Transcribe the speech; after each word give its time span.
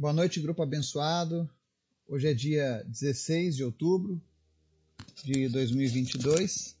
Boa 0.00 0.12
noite, 0.12 0.38
grupo 0.38 0.62
abençoado. 0.62 1.50
Hoje 2.06 2.28
é 2.28 2.32
dia 2.32 2.84
16 2.86 3.56
de 3.56 3.64
outubro 3.64 4.22
de 5.24 5.48
2022 5.48 6.76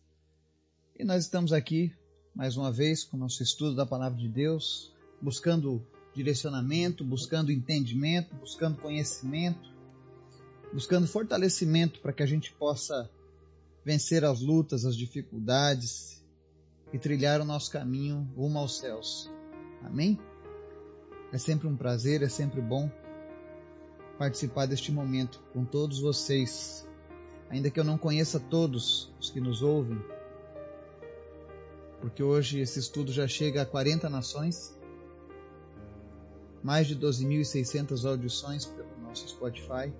e 0.96 1.02
nós 1.02 1.24
estamos 1.24 1.52
aqui 1.52 1.92
mais 2.32 2.56
uma 2.56 2.70
vez 2.70 3.02
com 3.02 3.16
o 3.16 3.20
nosso 3.20 3.42
estudo 3.42 3.74
da 3.74 3.84
Palavra 3.84 4.16
de 4.16 4.28
Deus, 4.28 4.94
buscando 5.20 5.84
direcionamento, 6.14 7.02
buscando 7.02 7.50
entendimento, 7.50 8.36
buscando 8.36 8.80
conhecimento, 8.80 9.68
buscando 10.72 11.08
fortalecimento 11.08 11.98
para 11.98 12.12
que 12.12 12.22
a 12.22 12.26
gente 12.26 12.52
possa 12.52 13.10
vencer 13.84 14.24
as 14.24 14.40
lutas, 14.40 14.84
as 14.84 14.96
dificuldades 14.96 16.22
e 16.92 16.98
trilhar 17.00 17.40
o 17.40 17.44
nosso 17.44 17.68
caminho 17.72 18.30
rumo 18.36 18.60
aos 18.60 18.78
céus. 18.78 19.28
Amém? 19.82 20.16
É 21.32 21.36
sempre 21.36 21.66
um 21.66 21.76
prazer, 21.76 22.22
é 22.22 22.28
sempre 22.28 22.60
bom 22.60 22.88
participar 24.18 24.66
deste 24.66 24.90
momento 24.90 25.40
com 25.52 25.64
todos 25.64 26.00
vocês. 26.00 26.86
Ainda 27.48 27.70
que 27.70 27.78
eu 27.80 27.84
não 27.84 27.96
conheça 27.96 28.38
todos 28.38 29.10
os 29.18 29.30
que 29.30 29.40
nos 29.40 29.62
ouvem, 29.62 29.98
porque 32.00 32.22
hoje 32.22 32.60
esse 32.60 32.78
estudo 32.78 33.10
já 33.10 33.26
chega 33.26 33.62
a 33.62 33.66
40 33.66 34.08
nações, 34.10 34.78
mais 36.62 36.86
de 36.86 36.96
12.600 36.96 38.06
audições 38.06 38.66
pelo 38.66 38.98
nosso 39.00 39.26
Spotify. 39.28 39.92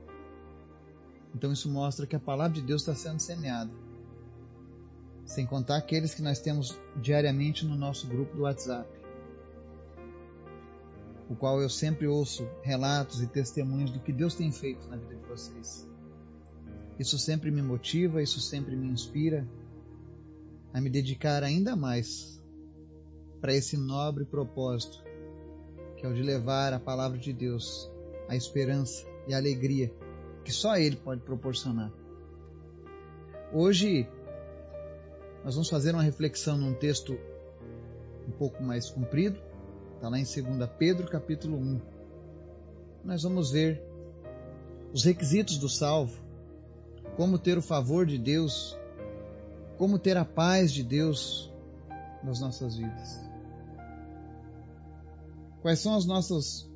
Então 1.34 1.52
isso 1.52 1.70
mostra 1.70 2.06
que 2.06 2.16
a 2.16 2.20
palavra 2.20 2.54
de 2.54 2.62
Deus 2.62 2.82
está 2.82 2.94
sendo 2.94 3.20
semeada. 3.20 3.70
Sem 5.24 5.46
contar 5.46 5.76
aqueles 5.76 6.14
que 6.14 6.22
nós 6.22 6.38
temos 6.38 6.78
diariamente 6.96 7.64
no 7.64 7.76
nosso 7.76 8.06
grupo 8.06 8.36
do 8.36 8.42
WhatsApp 8.42 8.97
o 11.28 11.36
qual 11.36 11.60
eu 11.60 11.68
sempre 11.68 12.06
ouço 12.06 12.48
relatos 12.62 13.22
e 13.22 13.26
testemunhos 13.26 13.90
do 13.90 14.00
que 14.00 14.12
Deus 14.12 14.34
tem 14.34 14.50
feito 14.50 14.88
na 14.88 14.96
vida 14.96 15.14
de 15.14 15.26
vocês. 15.26 15.86
Isso 16.98 17.18
sempre 17.18 17.50
me 17.50 17.62
motiva, 17.62 18.22
isso 18.22 18.40
sempre 18.40 18.74
me 18.74 18.88
inspira 18.88 19.46
a 20.72 20.80
me 20.80 20.90
dedicar 20.90 21.42
ainda 21.42 21.76
mais 21.76 22.40
para 23.40 23.54
esse 23.54 23.76
nobre 23.76 24.24
propósito, 24.24 25.02
que 25.96 26.04
é 26.04 26.08
o 26.08 26.14
de 26.14 26.22
levar 26.22 26.72
a 26.72 26.80
palavra 26.80 27.18
de 27.18 27.32
Deus, 27.32 27.90
a 28.28 28.34
esperança 28.34 29.06
e 29.26 29.34
a 29.34 29.36
alegria 29.36 29.92
que 30.44 30.52
só 30.52 30.76
Ele 30.76 30.96
pode 30.96 31.20
proporcionar. 31.20 31.92
Hoje 33.52 34.08
nós 35.44 35.54
vamos 35.54 35.68
fazer 35.68 35.92
uma 35.92 36.02
reflexão 36.02 36.56
num 36.56 36.74
texto 36.74 37.18
um 38.26 38.30
pouco 38.32 38.62
mais 38.62 38.90
comprido, 38.90 39.38
Está 39.98 40.08
lá 40.08 40.16
em 40.16 40.22
2 40.22 40.70
Pedro 40.78 41.08
capítulo 41.08 41.56
1. 41.56 41.80
Nós 43.04 43.24
vamos 43.24 43.50
ver 43.50 43.82
os 44.94 45.02
requisitos 45.02 45.58
do 45.58 45.68
salvo, 45.68 46.16
como 47.16 47.36
ter 47.36 47.58
o 47.58 47.62
favor 47.62 48.06
de 48.06 48.16
Deus, 48.16 48.78
como 49.76 49.98
ter 49.98 50.16
a 50.16 50.24
paz 50.24 50.72
de 50.72 50.84
Deus 50.84 51.52
nas 52.22 52.38
nossas 52.38 52.76
vidas. 52.76 53.20
Quais 55.62 55.80
são 55.80 55.96
as 55.96 56.04
nossas 56.04 56.70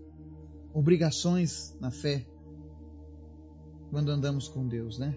obrigações 0.75 1.77
na 1.81 1.93
fé 1.93 2.27
quando 3.93 4.11
andamos 4.11 4.49
com 4.49 4.67
Deus, 4.67 4.99
né? 4.99 5.17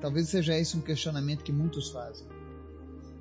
Talvez 0.00 0.28
seja 0.28 0.58
esse 0.58 0.76
um 0.76 0.80
questionamento 0.80 1.44
que 1.44 1.52
muitos 1.52 1.88
fazem. 1.90 2.26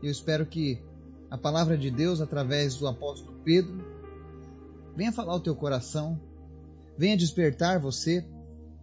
Eu 0.01 0.09
espero 0.09 0.43
que 0.43 0.81
a 1.29 1.37
palavra 1.37 1.77
de 1.77 1.91
Deus, 1.91 2.19
através 2.19 2.77
do 2.77 2.87
apóstolo 2.87 3.37
Pedro, 3.43 3.96
venha 4.97 5.11
falar 5.11 5.35
o 5.35 5.39
teu 5.39 5.55
coração, 5.55 6.19
venha 6.97 7.15
despertar 7.15 7.79
você 7.79 8.25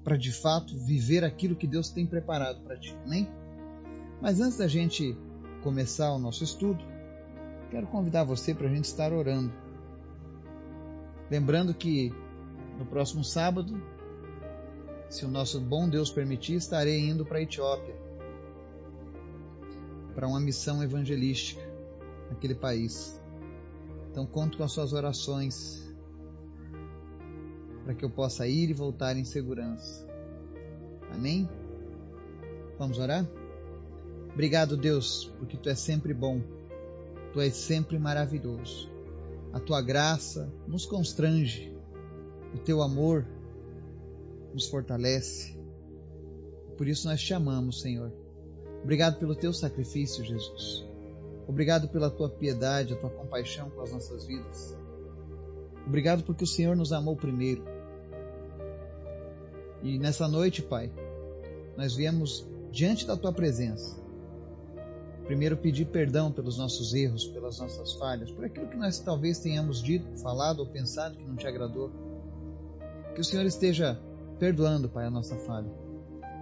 para 0.05 0.17
de 0.17 0.31
fato 0.31 0.79
viver 0.79 1.25
aquilo 1.25 1.57
que 1.57 1.67
Deus 1.67 1.91
tem 1.91 2.07
preparado 2.07 2.61
para 2.61 2.79
ti, 2.79 2.97
amém? 3.05 3.29
Mas 4.23 4.41
antes 4.41 4.59
da 4.59 4.69
gente 4.69 5.19
começar 5.61 6.13
o 6.13 6.19
nosso 6.21 6.45
estudo, 6.45 6.85
quero 7.69 7.89
convidar 7.89 8.23
você 8.23 8.55
para 8.55 8.69
a 8.69 8.71
gente 8.71 8.85
estar 8.85 9.13
orando. 9.13 9.53
Lembrando 11.29 11.75
que 11.75 12.15
no 12.79 12.87
próximo 12.87 13.25
sábado, 13.25 13.83
se 15.11 15.25
o 15.25 15.29
nosso 15.29 15.61
bom 15.61 15.89
Deus 15.89 16.13
permitir, 16.13 16.55
estarei 16.55 17.01
indo 17.01 17.27
para 17.27 17.39
a 17.39 17.43
Etiópia 17.43 18.05
para 20.15 20.29
uma 20.29 20.39
missão 20.39 20.81
evangelística 20.81 21.61
naquele 22.31 22.55
país. 22.55 23.21
Então 24.13 24.25
conto 24.25 24.57
com 24.57 24.63
as 24.63 24.71
suas 24.71 24.93
orações 24.93 25.84
para 27.85 27.95
que 27.95 28.05
eu 28.05 28.11
possa 28.11 28.49
ir 28.49 28.71
e 28.71 28.73
voltar 28.73 29.17
em 29.17 29.25
segurança. 29.25 30.07
Amém? 31.13 31.49
Vamos 32.79 32.99
orar? 32.99 33.29
Obrigado, 34.33 34.77
Deus, 34.77 35.31
porque 35.39 35.57
tu 35.57 35.69
és 35.69 35.79
sempre 35.79 36.13
bom, 36.13 36.41
tu 37.33 37.41
és 37.41 37.55
sempre 37.55 37.99
maravilhoso. 37.99 38.91
A 39.53 39.61
tua 39.61 39.81
graça 39.81 40.53
nos 40.67 40.85
constrange, 40.87 41.73
o 42.53 42.59
teu 42.59 42.83
amor 42.83 43.25
nos 44.53 44.67
fortalece. 44.67 45.57
Por 46.77 46.89
isso 46.89 47.07
nós 47.07 47.21
te 47.21 47.33
amamos, 47.33 47.81
Senhor. 47.81 48.13
Obrigado 48.83 49.19
pelo 49.19 49.37
teu 49.37 49.53
sacrifício, 49.53 50.25
Jesus. 50.25 50.85
Obrigado 51.47 51.89
pela 51.89 52.11
tua 52.11 52.29
piedade, 52.29 52.95
a 52.95 52.97
tua 52.97 53.11
compaixão 53.11 53.71
com 53.71 53.83
as 53.83 53.93
nossas 53.93 54.27
vidas. 54.27 54.77
Obrigado 55.87 56.25
porque 56.25 56.45
o 56.45 56.47
Senhor 56.47 56.75
nos 56.75 56.93
amou 56.93 57.15
primeiro. 57.15 57.74
E 59.85 59.99
nessa 59.99 60.27
noite, 60.27 60.63
Pai, 60.63 60.91
nós 61.77 61.95
viemos 61.95 62.49
diante 62.73 63.07
da 63.07 63.19
Tua 63.19 63.35
presença. 63.35 64.03
Primeiro, 65.27 65.59
pedir 65.59 65.85
perdão 65.85 66.33
pelos 66.33 66.57
nossos 66.57 66.95
erros, 66.95 67.27
pelas 67.27 67.59
nossas 67.59 67.93
falhas, 67.93 68.31
por 68.31 68.47
aquilo 68.47 68.67
que 68.67 68.79
nós 68.79 68.99
talvez 68.99 69.39
tenhamos 69.41 69.83
dito, 69.83 70.19
falado 70.21 70.61
ou 70.61 70.67
pensado 70.67 71.19
que 71.19 71.25
não 71.27 71.37
te 71.37 71.47
agradou. 71.47 71.93
Que 73.15 73.21
o 73.21 73.25
Senhor 73.25 73.45
esteja 73.45 74.01
perdoando, 74.39 74.89
Pai, 74.89 75.05
a 75.05 75.11
nossa 75.11 75.37
falha, 75.37 75.71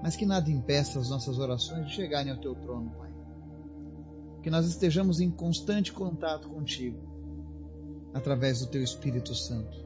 mas 0.05 0.15
que 0.15 0.25
nada 0.25 0.49
impeça 0.49 1.01
as 1.01 1.11
nossas 1.11 1.41
orações 1.41 1.87
de 1.87 1.95
chegarem 1.95 2.31
ao 2.31 2.39
Teu 2.39 2.55
trono, 2.55 2.91
Pai. 2.91 3.11
Que 4.41 4.51
nós 4.51 4.67
estejamos 4.67 5.21
em 5.21 5.33
constante 5.33 5.93
contato 5.93 6.49
contigo, 6.49 6.97
através 8.15 8.61
do 8.61 8.69
Teu 8.69 8.85
Espírito 8.85 9.35
Santo. 9.35 9.85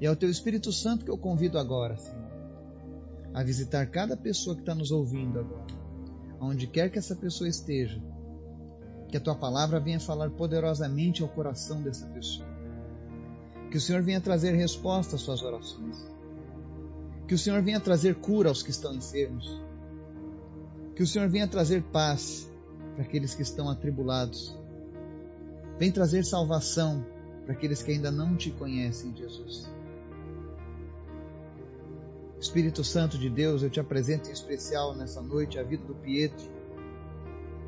E 0.00 0.06
é 0.06 0.10
o 0.10 0.16
Teu 0.16 0.28
Espírito 0.28 0.72
Santo 0.72 1.04
que 1.04 1.10
eu 1.10 1.16
convido 1.16 1.56
agora, 1.56 1.96
Senhor 1.96 2.23
a 3.34 3.42
visitar 3.42 3.84
cada 3.90 4.16
pessoa 4.16 4.54
que 4.54 4.62
está 4.62 4.74
nos 4.74 4.92
ouvindo 4.92 5.40
agora, 5.40 5.66
aonde 6.38 6.68
quer 6.68 6.88
que 6.88 6.98
essa 6.98 7.16
pessoa 7.16 7.48
esteja, 7.48 8.00
que 9.08 9.16
a 9.16 9.20
tua 9.20 9.34
palavra 9.34 9.80
venha 9.80 9.98
falar 9.98 10.30
poderosamente 10.30 11.20
ao 11.20 11.28
coração 11.28 11.82
dessa 11.82 12.06
pessoa. 12.06 12.48
Que 13.72 13.76
o 13.76 13.80
Senhor 13.80 14.02
venha 14.02 14.20
trazer 14.20 14.54
resposta 14.54 15.16
às 15.16 15.22
suas 15.22 15.42
orações. 15.42 15.96
Que 17.26 17.34
o 17.34 17.38
Senhor 17.38 17.60
venha 17.60 17.80
trazer 17.80 18.14
cura 18.14 18.48
aos 18.48 18.62
que 18.62 18.70
estão 18.70 18.94
enfermos. 18.94 19.60
Que 20.94 21.02
o 21.02 21.06
Senhor 21.06 21.28
venha 21.28 21.48
trazer 21.48 21.82
paz 21.82 22.48
para 22.94 23.02
aqueles 23.02 23.34
que 23.34 23.42
estão 23.42 23.68
atribulados. 23.68 24.56
Vem 25.76 25.90
trazer 25.90 26.24
salvação 26.24 27.04
para 27.44 27.54
aqueles 27.54 27.82
que 27.82 27.90
ainda 27.90 28.12
não 28.12 28.36
te 28.36 28.52
conhecem, 28.52 29.14
Jesus. 29.16 29.68
Espírito 32.44 32.84
Santo 32.84 33.16
de 33.16 33.30
Deus, 33.30 33.62
eu 33.62 33.70
te 33.70 33.80
apresento 33.80 34.28
em 34.28 34.32
especial 34.32 34.94
nessa 34.94 35.22
noite 35.22 35.58
a 35.58 35.62
vida 35.62 35.82
do 35.84 35.94
Pietro. 35.94 36.46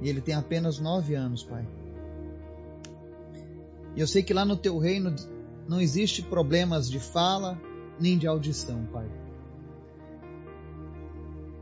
E 0.02 0.08
ele 0.08 0.20
tem 0.20 0.34
apenas 0.34 0.78
nove 0.78 1.14
anos, 1.14 1.42
Pai. 1.42 1.66
E 3.96 4.00
eu 4.00 4.06
sei 4.06 4.22
que 4.22 4.34
lá 4.34 4.44
no 4.44 4.54
teu 4.54 4.76
reino 4.76 5.16
não 5.66 5.80
existe 5.80 6.20
problemas 6.20 6.90
de 6.90 7.00
fala 7.00 7.58
nem 7.98 8.18
de 8.18 8.26
audição, 8.26 8.84
Pai. 8.92 9.10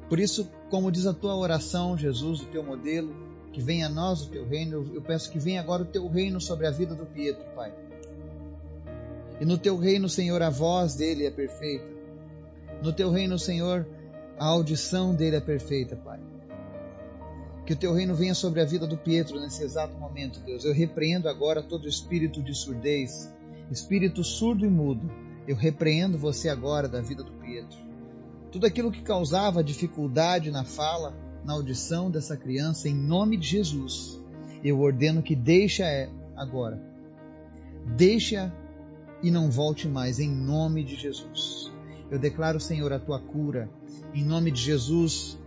Por 0.08 0.18
isso, 0.18 0.50
como 0.68 0.90
diz 0.90 1.06
a 1.06 1.14
tua 1.14 1.36
oração, 1.36 1.96
Jesus, 1.96 2.40
o 2.40 2.46
teu 2.46 2.64
modelo, 2.64 3.14
que 3.52 3.62
venha 3.62 3.86
a 3.86 3.88
nós 3.88 4.22
o 4.22 4.28
teu 4.28 4.44
reino, 4.44 4.90
eu 4.92 5.00
peço 5.00 5.30
que 5.30 5.38
venha 5.38 5.60
agora 5.60 5.84
o 5.84 5.86
teu 5.86 6.08
reino 6.08 6.40
sobre 6.40 6.66
a 6.66 6.72
vida 6.72 6.96
do 6.96 7.06
Pietro, 7.06 7.44
Pai. 7.54 7.72
E 9.40 9.44
no 9.44 9.56
teu 9.56 9.78
reino, 9.78 10.08
Senhor, 10.08 10.42
a 10.42 10.50
voz 10.50 10.96
dele 10.96 11.26
é 11.26 11.30
perfeita. 11.30 11.93
No 12.82 12.92
teu 12.92 13.10
reino, 13.10 13.38
Senhor, 13.38 13.86
a 14.38 14.46
audição 14.46 15.14
dele 15.14 15.36
é 15.36 15.40
perfeita, 15.40 15.96
Pai. 15.96 16.20
Que 17.66 17.72
o 17.72 17.76
teu 17.76 17.94
reino 17.94 18.14
venha 18.14 18.34
sobre 18.34 18.60
a 18.60 18.64
vida 18.64 18.86
do 18.86 18.96
Pietro 18.96 19.40
nesse 19.40 19.62
exato 19.62 19.96
momento, 19.96 20.40
Deus. 20.40 20.64
Eu 20.64 20.74
repreendo 20.74 21.28
agora 21.28 21.62
todo 21.62 21.88
espírito 21.88 22.42
de 22.42 22.54
surdez, 22.54 23.32
espírito 23.70 24.22
surdo 24.22 24.66
e 24.66 24.68
mudo. 24.68 25.10
Eu 25.46 25.56
repreendo 25.56 26.18
você 26.18 26.48
agora 26.48 26.88
da 26.88 27.00
vida 27.00 27.22
do 27.22 27.32
Pietro. 27.32 27.78
Tudo 28.50 28.66
aquilo 28.66 28.92
que 28.92 29.02
causava 29.02 29.64
dificuldade 29.64 30.50
na 30.50 30.64
fala, 30.64 31.14
na 31.44 31.54
audição 31.54 32.10
dessa 32.10 32.36
criança, 32.36 32.88
em 32.88 32.94
nome 32.94 33.36
de 33.36 33.46
Jesus, 33.46 34.20
eu 34.62 34.80
ordeno 34.80 35.22
que 35.22 35.34
deixa 35.34 35.84
agora. 36.36 36.80
Deixa 37.96 38.52
e 39.22 39.30
não 39.30 39.50
volte 39.50 39.88
mais, 39.88 40.18
em 40.18 40.30
nome 40.30 40.84
de 40.84 40.96
Jesus. 40.96 41.73
Eu 42.10 42.18
declaro, 42.18 42.60
Senhor, 42.60 42.92
a 42.92 42.98
tua 42.98 43.18
cura. 43.18 43.68
Em 44.14 44.24
nome 44.24 44.50
de 44.50 44.60
Jesus, 44.60 45.38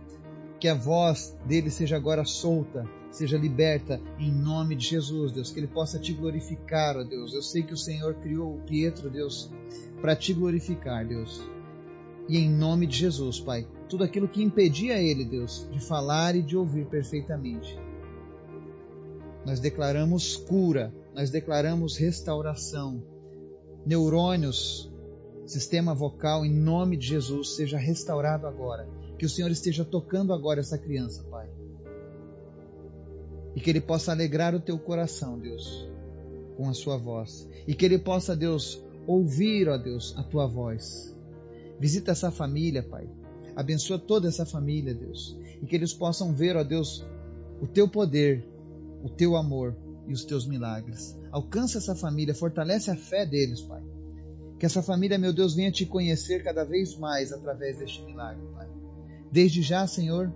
que 0.58 0.68
a 0.68 0.74
voz 0.74 1.36
dele 1.46 1.70
seja 1.70 1.96
agora 1.96 2.24
solta, 2.24 2.84
seja 3.10 3.38
liberta, 3.38 4.00
em 4.18 4.30
nome 4.32 4.74
de 4.74 4.86
Jesus, 4.86 5.32
Deus. 5.32 5.50
Que 5.50 5.60
ele 5.60 5.68
possa 5.68 5.98
te 5.98 6.12
glorificar, 6.12 6.96
ó 6.96 7.04
Deus. 7.04 7.32
Eu 7.32 7.42
sei 7.42 7.62
que 7.62 7.74
o 7.74 7.76
Senhor 7.76 8.14
criou 8.16 8.56
o 8.56 8.60
Pietro, 8.60 9.08
Deus, 9.08 9.50
para 10.00 10.16
te 10.16 10.32
glorificar, 10.32 11.06
Deus. 11.06 11.40
E 12.28 12.36
em 12.36 12.50
nome 12.50 12.86
de 12.86 12.98
Jesus, 12.98 13.40
Pai, 13.40 13.66
tudo 13.88 14.04
aquilo 14.04 14.28
que 14.28 14.42
impedia 14.42 15.00
ele, 15.00 15.24
Deus, 15.24 15.66
de 15.72 15.80
falar 15.80 16.36
e 16.36 16.42
de 16.42 16.56
ouvir 16.56 16.86
perfeitamente. 16.86 17.78
Nós 19.46 19.60
declaramos 19.60 20.36
cura, 20.36 20.92
nós 21.14 21.30
declaramos 21.30 21.96
restauração. 21.96 23.02
Neurônios, 23.86 24.87
sistema 25.50 25.94
vocal, 25.94 26.44
em 26.44 26.52
nome 26.52 26.96
de 26.96 27.06
Jesus, 27.06 27.56
seja 27.56 27.78
restaurado 27.78 28.46
agora. 28.46 28.88
Que 29.18 29.26
o 29.26 29.28
Senhor 29.28 29.50
esteja 29.50 29.84
tocando 29.84 30.32
agora 30.32 30.60
essa 30.60 30.78
criança, 30.78 31.24
Pai. 31.24 31.48
E 33.54 33.60
que 33.60 33.70
ele 33.70 33.80
possa 33.80 34.12
alegrar 34.12 34.54
o 34.54 34.60
teu 34.60 34.78
coração, 34.78 35.38
Deus, 35.38 35.88
com 36.56 36.68
a 36.68 36.74
sua 36.74 36.96
voz. 36.96 37.48
E 37.66 37.74
que 37.74 37.84
ele 37.84 37.98
possa, 37.98 38.36
Deus, 38.36 38.80
ouvir, 39.06 39.68
ó 39.68 39.76
Deus, 39.76 40.14
a 40.16 40.22
tua 40.22 40.46
voz. 40.46 41.16
Visita 41.80 42.12
essa 42.12 42.30
família, 42.30 42.82
Pai. 42.82 43.08
Abençoa 43.56 43.98
toda 43.98 44.28
essa 44.28 44.46
família, 44.46 44.94
Deus. 44.94 45.36
E 45.60 45.66
que 45.66 45.74
eles 45.74 45.92
possam 45.92 46.32
ver, 46.32 46.56
ó 46.56 46.62
Deus, 46.62 47.04
o 47.60 47.66
teu 47.66 47.88
poder, 47.88 48.46
o 49.02 49.08
teu 49.08 49.34
amor 49.34 49.74
e 50.06 50.12
os 50.12 50.24
teus 50.24 50.46
milagres. 50.46 51.18
Alcança 51.32 51.78
essa 51.78 51.94
família, 51.94 52.34
fortalece 52.34 52.90
a 52.90 52.96
fé 52.96 53.26
deles, 53.26 53.60
Pai. 53.62 53.82
Que 54.58 54.66
essa 54.66 54.82
família, 54.82 55.18
meu 55.18 55.32
Deus, 55.32 55.54
venha 55.54 55.70
te 55.70 55.86
conhecer 55.86 56.42
cada 56.42 56.64
vez 56.64 56.96
mais 56.96 57.32
através 57.32 57.78
deste 57.78 58.02
milagre, 58.02 58.42
Pai. 58.54 58.68
Desde 59.30 59.62
já, 59.62 59.86
Senhor, 59.86 60.32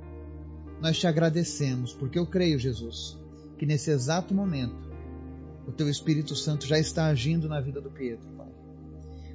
nós 0.81 0.99
te 0.99 1.07
agradecemos, 1.07 1.93
porque 1.93 2.19
eu 2.19 2.27
creio, 2.27 2.59
Jesus, 2.59 3.19
que 3.59 3.67
nesse 3.67 3.91
exato 3.91 4.33
momento 4.35 4.91
o 5.67 5.73
teu 5.73 5.89
Espírito 5.89 6.37
Santo 6.37 6.67
já 6.67 6.79
está 6.79 7.07
agindo 7.07 7.49
na 7.49 7.61
vida 7.61 7.81
do 7.81 7.91
Pedro, 7.91 8.27
Pai. 8.37 8.53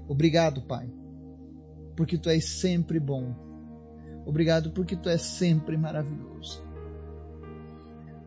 Obrigado, 0.08 0.62
Pai, 0.62 0.90
porque 1.96 2.18
tu 2.18 2.30
és 2.30 2.46
sempre 2.46 3.00
bom. 3.00 3.36
Obrigado 4.26 4.72
porque 4.72 4.96
tu 4.96 5.10
és 5.10 5.22
sempre 5.22 5.78
maravilhoso. 5.78 6.64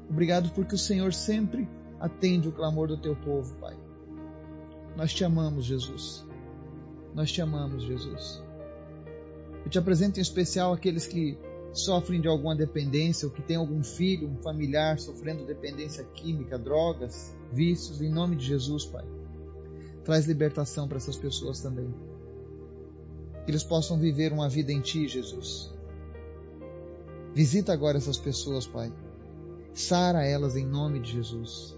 Obrigado 0.09 0.51
porque 0.51 0.75
o 0.75 0.79
Senhor 0.79 1.13
sempre 1.15 1.69
atende 2.01 2.49
o 2.49 2.53
clamor 2.53 2.89
do 2.89 2.97
teu 2.97 3.15
povo, 3.15 3.55
Pai. 3.57 3.77
Nós 4.97 5.15
te 5.15 5.25
amamos, 5.25 5.65
Jesus. 5.65 6.27
Nós 7.15 7.31
te 7.31 7.41
amamos, 7.41 7.83
Jesus. 7.83 8.43
Eu 9.65 9.71
te 9.71 9.79
apresento 9.79 10.19
em 10.19 10.23
especial 10.23 10.73
aqueles 10.73 11.07
que 11.07 11.37
sofrem 11.73 12.21
de 12.21 12.29
alguma 12.29 12.55
dependência 12.55 13.27
ou 13.27 13.33
que 13.33 13.43
têm 13.43 13.57
algum 13.57 13.83
filho, 13.83 14.29
um 14.29 14.37
familiar 14.43 14.99
sofrendo 14.99 15.45
dependência 15.45 16.05
química, 16.15 16.59
drogas, 16.59 17.37
vícios, 17.53 18.01
em 18.01 18.11
nome 18.11 18.37
de 18.37 18.47
Jesus, 18.47 18.85
Pai. 18.85 19.05
Traz 20.05 20.27
libertação 20.27 20.89
para 20.89 20.97
essas 20.97 21.17
pessoas 21.17 21.61
também. 21.61 21.93
Que 23.45 23.51
eles 23.51 23.63
possam 23.63 23.99
viver 23.99 24.33
uma 24.33 24.49
vida 24.49 24.73
em 24.73 24.81
Ti, 24.81 25.07
Jesus. 25.07 25.73
Visita 27.35 27.73
agora 27.73 27.99
essas 27.99 28.19
pessoas, 28.19 28.67
Pai. 28.67 28.93
Sara 29.73 30.25
elas 30.25 30.57
em 30.57 30.67
nome 30.67 31.01
de 31.01 31.13
Jesus. 31.13 31.77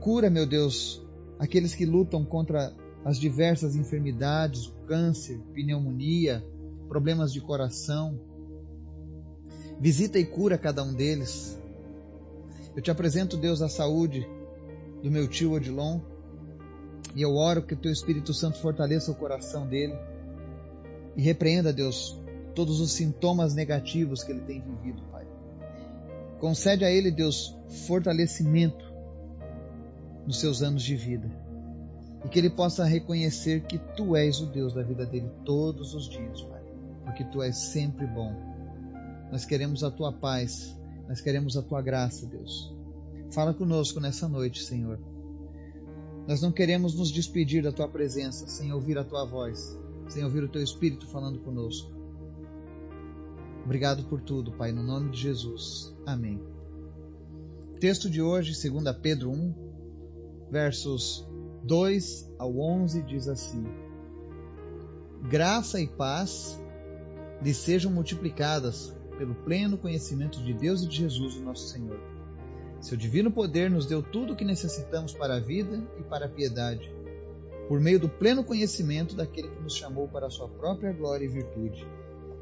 Cura, 0.00 0.28
meu 0.28 0.46
Deus, 0.46 1.00
aqueles 1.38 1.74
que 1.74 1.86
lutam 1.86 2.24
contra 2.24 2.74
as 3.04 3.18
diversas 3.18 3.74
enfermidades, 3.74 4.72
câncer, 4.86 5.38
pneumonia, 5.52 6.44
problemas 6.88 7.32
de 7.32 7.40
coração. 7.40 8.18
Visita 9.80 10.18
e 10.18 10.24
cura 10.24 10.56
cada 10.56 10.82
um 10.82 10.94
deles. 10.94 11.58
Eu 12.76 12.82
te 12.82 12.90
apresento, 12.90 13.36
Deus, 13.36 13.60
a 13.60 13.68
saúde 13.68 14.26
do 15.02 15.10
meu 15.10 15.26
tio 15.26 15.52
Odilon 15.52 16.00
e 17.14 17.22
eu 17.22 17.34
oro 17.34 17.62
que 17.62 17.74
o 17.74 17.76
teu 17.76 17.92
Espírito 17.92 18.32
Santo 18.32 18.58
fortaleça 18.58 19.10
o 19.10 19.14
coração 19.14 19.66
dele 19.66 19.94
e 21.14 21.20
repreenda, 21.22 21.72
Deus, 21.72 22.18
todos 22.54 22.80
os 22.80 22.92
sintomas 22.92 23.54
negativos 23.54 24.22
que 24.22 24.32
ele 24.32 24.40
tem 24.40 24.60
vivido, 24.60 25.02
Pai. 25.10 25.26
Concede 26.38 26.84
a 26.84 26.90
ele, 26.90 27.10
Deus, 27.10 27.54
fortalecimento 27.86 28.92
nos 30.26 30.40
seus 30.40 30.62
anos 30.62 30.82
de 30.82 30.96
vida. 30.96 31.30
E 32.24 32.28
que 32.28 32.38
ele 32.38 32.50
possa 32.50 32.84
reconhecer 32.84 33.62
que 33.66 33.78
tu 33.78 34.14
és 34.14 34.40
o 34.40 34.46
Deus 34.46 34.72
da 34.72 34.82
vida 34.82 35.04
dele 35.04 35.30
todos 35.44 35.94
os 35.94 36.08
dias, 36.08 36.42
Pai. 36.42 36.62
Porque 37.04 37.24
tu 37.24 37.42
és 37.42 37.56
sempre 37.56 38.06
bom. 38.06 38.34
Nós 39.30 39.44
queremos 39.44 39.82
a 39.82 39.90
tua 39.90 40.12
paz, 40.12 40.78
nós 41.08 41.20
queremos 41.20 41.56
a 41.56 41.62
tua 41.62 41.82
graça, 41.82 42.26
Deus. 42.26 42.72
Fala 43.32 43.52
conosco 43.52 43.98
nessa 43.98 44.28
noite, 44.28 44.62
Senhor. 44.62 45.00
Nós 46.28 46.40
não 46.40 46.52
queremos 46.52 46.94
nos 46.94 47.10
despedir 47.10 47.62
da 47.62 47.72
tua 47.72 47.88
presença 47.88 48.46
sem 48.46 48.72
ouvir 48.72 48.96
a 48.98 49.04
tua 49.04 49.24
voz, 49.24 49.78
sem 50.08 50.22
ouvir 50.22 50.44
o 50.44 50.48
teu 50.48 50.62
Espírito 50.62 51.06
falando 51.06 51.40
conosco. 51.40 51.90
Obrigado 53.64 54.04
por 54.04 54.20
tudo, 54.20 54.52
Pai, 54.52 54.70
no 54.70 54.82
nome 54.82 55.10
de 55.10 55.20
Jesus. 55.20 55.94
Amém. 56.06 56.40
Texto 57.80 58.08
de 58.08 58.22
hoje, 58.22 58.52
2 58.52 58.96
Pedro 59.00 59.30
1, 59.30 59.54
versos 60.50 61.26
2 61.64 62.34
ao 62.38 62.58
11, 62.58 63.02
diz 63.02 63.28
assim: 63.28 63.64
Graça 65.28 65.80
e 65.80 65.86
paz 65.86 66.60
lhe 67.42 67.54
sejam 67.54 67.90
multiplicadas 67.90 68.94
pelo 69.18 69.34
pleno 69.34 69.78
conhecimento 69.78 70.42
de 70.42 70.52
Deus 70.52 70.82
e 70.82 70.88
de 70.88 70.96
Jesus, 70.96 71.36
o 71.36 71.42
nosso 71.42 71.68
Senhor. 71.68 72.00
Seu 72.80 72.96
divino 72.96 73.30
poder 73.30 73.70
nos 73.70 73.86
deu 73.86 74.02
tudo 74.02 74.32
o 74.32 74.36
que 74.36 74.44
necessitamos 74.44 75.12
para 75.12 75.36
a 75.36 75.40
vida 75.40 75.82
e 75.98 76.02
para 76.02 76.26
a 76.26 76.28
piedade, 76.28 76.92
por 77.68 77.80
meio 77.80 78.00
do 78.00 78.08
pleno 78.08 78.42
conhecimento 78.42 79.14
daquele 79.14 79.48
que 79.48 79.62
nos 79.62 79.76
chamou 79.76 80.08
para 80.08 80.26
a 80.26 80.30
sua 80.30 80.48
própria 80.48 80.92
glória 80.92 81.24
e 81.24 81.28
virtude 81.28 81.86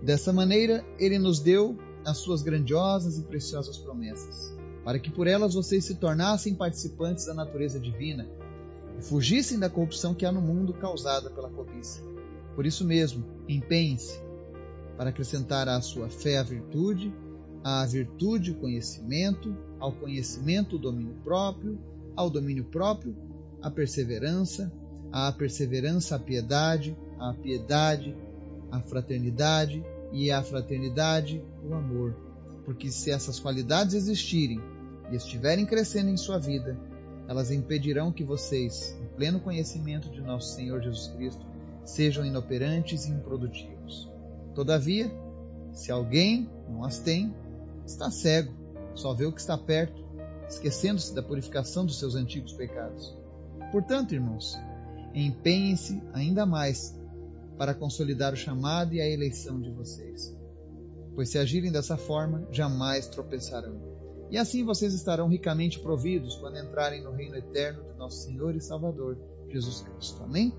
Dessa 0.03 0.33
maneira, 0.33 0.83
ele 0.99 1.19
nos 1.19 1.41
deu 1.41 1.77
as 2.07 2.17
suas 2.19 2.43
grandiosas 2.43 3.19
e 3.19 3.23
preciosas 3.23 3.77
promessas, 3.77 4.57
para 4.83 4.99
que 4.99 5.11
por 5.11 5.27
elas 5.27 5.53
vocês 5.53 5.85
se 5.85 5.97
tornassem 5.97 6.55
participantes 6.55 7.27
da 7.27 7.35
natureza 7.35 7.79
divina 7.79 8.27
e 9.01 9.03
fugissem 9.03 9.59
da 9.59 9.71
corrupção 9.71 10.15
que 10.15 10.27
há 10.27 10.31
no 10.31 10.43
mundo 10.43 10.75
causada 10.75 11.31
pela 11.31 11.49
cobiça. 11.49 12.03
Por 12.55 12.67
isso 12.67 12.85
mesmo, 12.85 13.25
empenhe-se 13.49 14.21
para 14.95 15.09
acrescentar 15.09 15.67
à 15.69 15.81
sua 15.81 16.11
fé 16.11 16.37
a 16.37 16.43
virtude, 16.43 17.13
à 17.65 17.87
virtude 17.87 18.51
o 18.51 18.57
conhecimento, 18.57 19.57
ao 19.79 19.91
conhecimento 19.93 20.77
o 20.77 20.79
domínio 20.79 21.15
próprio, 21.25 21.79
ao 22.15 22.29
domínio 22.29 22.65
próprio 22.65 23.17
a 23.63 23.71
perseverança, 23.71 24.71
à 25.11 25.33
perseverança 25.33 26.17
a 26.17 26.19
piedade, 26.19 26.95
à 27.19 27.33
piedade 27.33 28.15
a 28.71 28.81
fraternidade 28.81 29.83
e 30.13 30.31
a 30.31 30.43
fraternidade 30.43 31.43
o 31.65 31.73
amor. 31.75 32.15
Porque 32.67 32.91
se 32.91 33.11
essas 33.11 33.41
qualidades 33.41 33.95
existirem 33.95 34.61
e 35.11 35.17
estiverem 35.17 35.65
crescendo 35.65 36.11
em 36.11 36.17
sua 36.19 36.39
vida, 36.39 36.79
elas 37.31 37.53
impedirão 37.53 38.11
que 38.11 38.25
vocês, 38.25 38.99
em 39.01 39.07
pleno 39.15 39.39
conhecimento 39.39 40.11
de 40.11 40.21
nosso 40.21 40.53
Senhor 40.53 40.83
Jesus 40.83 41.15
Cristo, 41.15 41.47
sejam 41.85 42.27
inoperantes 42.27 43.07
e 43.07 43.13
improdutivos. 43.13 44.11
Todavia, 44.53 45.09
se 45.73 45.93
alguém 45.93 46.51
não 46.69 46.83
as 46.83 46.99
tem, 46.99 47.33
está 47.87 48.11
cego, 48.11 48.53
só 48.97 49.15
vê 49.15 49.27
o 49.27 49.33
que 49.33 49.41
está 49.41 49.57
perto, 49.57 50.05
esquecendo-se 50.49 51.15
da 51.15 51.23
purificação 51.23 51.87
dos 51.87 52.01
seus 52.01 52.17
antigos 52.17 52.53
pecados. 52.53 53.17
Portanto, 53.71 54.13
irmãos, 54.13 54.59
empenhem-se 55.15 56.03
ainda 56.13 56.45
mais 56.45 56.99
para 57.57 57.75
consolidar 57.75 58.33
o 58.33 58.37
chamado 58.37 58.93
e 58.93 59.01
a 59.01 59.09
eleição 59.09 59.61
de 59.61 59.71
vocês. 59.71 60.37
Pois 61.15 61.29
se 61.29 61.39
agirem 61.39 61.71
dessa 61.71 61.97
forma, 61.97 62.49
jamais 62.51 63.07
tropeçarão. 63.07 63.90
E 64.31 64.39
assim 64.39 64.65
vocês 64.65 64.95
estarão 64.95 65.29
ricamente 65.29 65.81
providos 65.81 66.37
quando 66.37 66.57
entrarem 66.57 67.03
no 67.03 67.11
reino 67.11 67.35
eterno 67.37 67.83
de 67.83 67.99
nosso 67.99 68.23
Senhor 68.23 68.55
e 68.55 68.61
Salvador, 68.61 69.19
Jesus 69.49 69.81
Cristo. 69.81 70.23
Amém? 70.23 70.55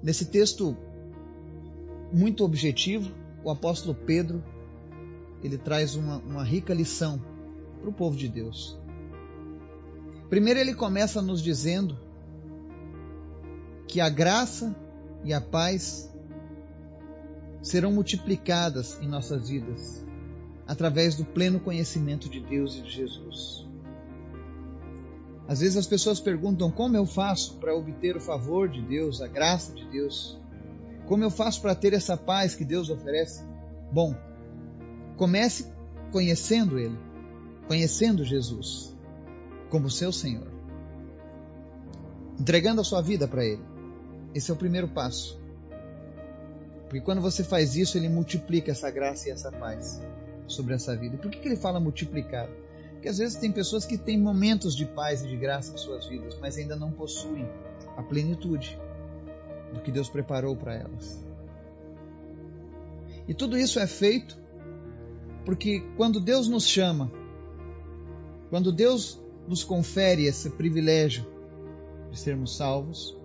Nesse 0.00 0.26
texto 0.26 0.76
muito 2.12 2.44
objetivo, 2.44 3.12
o 3.42 3.50
apóstolo 3.50 3.94
Pedro 3.94 4.42
ele 5.42 5.58
traz 5.58 5.96
uma, 5.96 6.18
uma 6.18 6.44
rica 6.44 6.72
lição 6.72 7.20
para 7.80 7.90
o 7.90 7.92
povo 7.92 8.16
de 8.16 8.28
Deus. 8.28 8.78
Primeiro, 10.28 10.60
ele 10.60 10.74
começa 10.74 11.20
nos 11.20 11.42
dizendo 11.42 11.98
que 13.88 14.00
a 14.00 14.08
graça 14.08 14.76
e 15.24 15.32
a 15.32 15.40
paz 15.40 16.12
serão 17.60 17.90
multiplicadas 17.90 19.00
em 19.00 19.08
nossas 19.08 19.48
vidas 19.48 20.06
através 20.68 21.16
do 21.16 21.24
pleno 21.24 21.58
conhecimento 21.58 22.28
de 22.28 22.40
Deus 22.40 22.76
e 22.76 22.82
de 22.82 22.90
Jesus. 22.90 23.66
Às 25.48 25.60
vezes 25.60 25.78
as 25.78 25.86
pessoas 25.86 26.20
perguntam 26.20 26.70
como 26.70 26.94
eu 26.94 27.06
faço 27.06 27.56
para 27.56 27.74
obter 27.74 28.14
o 28.14 28.20
favor 28.20 28.68
de 28.68 28.82
Deus, 28.82 29.22
a 29.22 29.26
graça 29.26 29.72
de 29.72 29.86
Deus. 29.86 30.38
Como 31.06 31.24
eu 31.24 31.30
faço 31.30 31.62
para 31.62 31.74
ter 31.74 31.94
essa 31.94 32.18
paz 32.18 32.54
que 32.54 32.66
Deus 32.66 32.90
oferece? 32.90 33.42
Bom, 33.90 34.14
comece 35.16 35.72
conhecendo 36.12 36.78
Ele, 36.78 36.98
conhecendo 37.66 38.22
Jesus 38.22 38.94
como 39.70 39.90
seu 39.90 40.12
Senhor, 40.12 40.48
entregando 42.38 42.82
a 42.82 42.84
sua 42.84 43.00
vida 43.00 43.26
para 43.26 43.42
Ele. 43.42 43.62
Esse 44.34 44.50
é 44.50 44.54
o 44.54 44.56
primeiro 44.56 44.88
passo. 44.88 45.40
Porque 46.84 47.00
quando 47.00 47.22
você 47.22 47.42
faz 47.42 47.74
isso, 47.74 47.96
Ele 47.96 48.08
multiplica 48.10 48.70
essa 48.70 48.90
graça 48.90 49.30
e 49.30 49.32
essa 49.32 49.50
paz 49.50 49.98
sobre 50.48 50.74
essa 50.74 50.96
vida. 50.96 51.16
Por 51.16 51.30
que, 51.30 51.38
que 51.38 51.48
Ele 51.48 51.56
fala 51.56 51.78
multiplicar? 51.78 52.48
Porque 52.92 53.08
às 53.08 53.18
vezes 53.18 53.36
tem 53.36 53.52
pessoas 53.52 53.84
que 53.84 53.96
têm 53.96 54.18
momentos 54.18 54.74
de 54.74 54.84
paz 54.84 55.22
e 55.22 55.28
de 55.28 55.36
graça 55.36 55.72
em 55.72 55.78
suas 55.78 56.06
vidas, 56.06 56.36
mas 56.40 56.56
ainda 56.56 56.74
não 56.74 56.90
possuem 56.90 57.48
a 57.96 58.02
plenitude 58.02 58.78
do 59.72 59.80
que 59.80 59.92
Deus 59.92 60.08
preparou 60.08 60.56
para 60.56 60.74
elas. 60.74 61.24
E 63.28 63.34
tudo 63.34 63.56
isso 63.56 63.78
é 63.78 63.86
feito 63.86 64.36
porque 65.44 65.80
quando 65.96 66.20
Deus 66.20 66.48
nos 66.48 66.64
chama, 66.64 67.10
quando 68.50 68.72
Deus 68.72 69.18
nos 69.46 69.64
confere 69.64 70.26
esse 70.26 70.50
privilégio 70.50 71.26
de 72.10 72.18
sermos 72.18 72.56
salvos, 72.56 73.16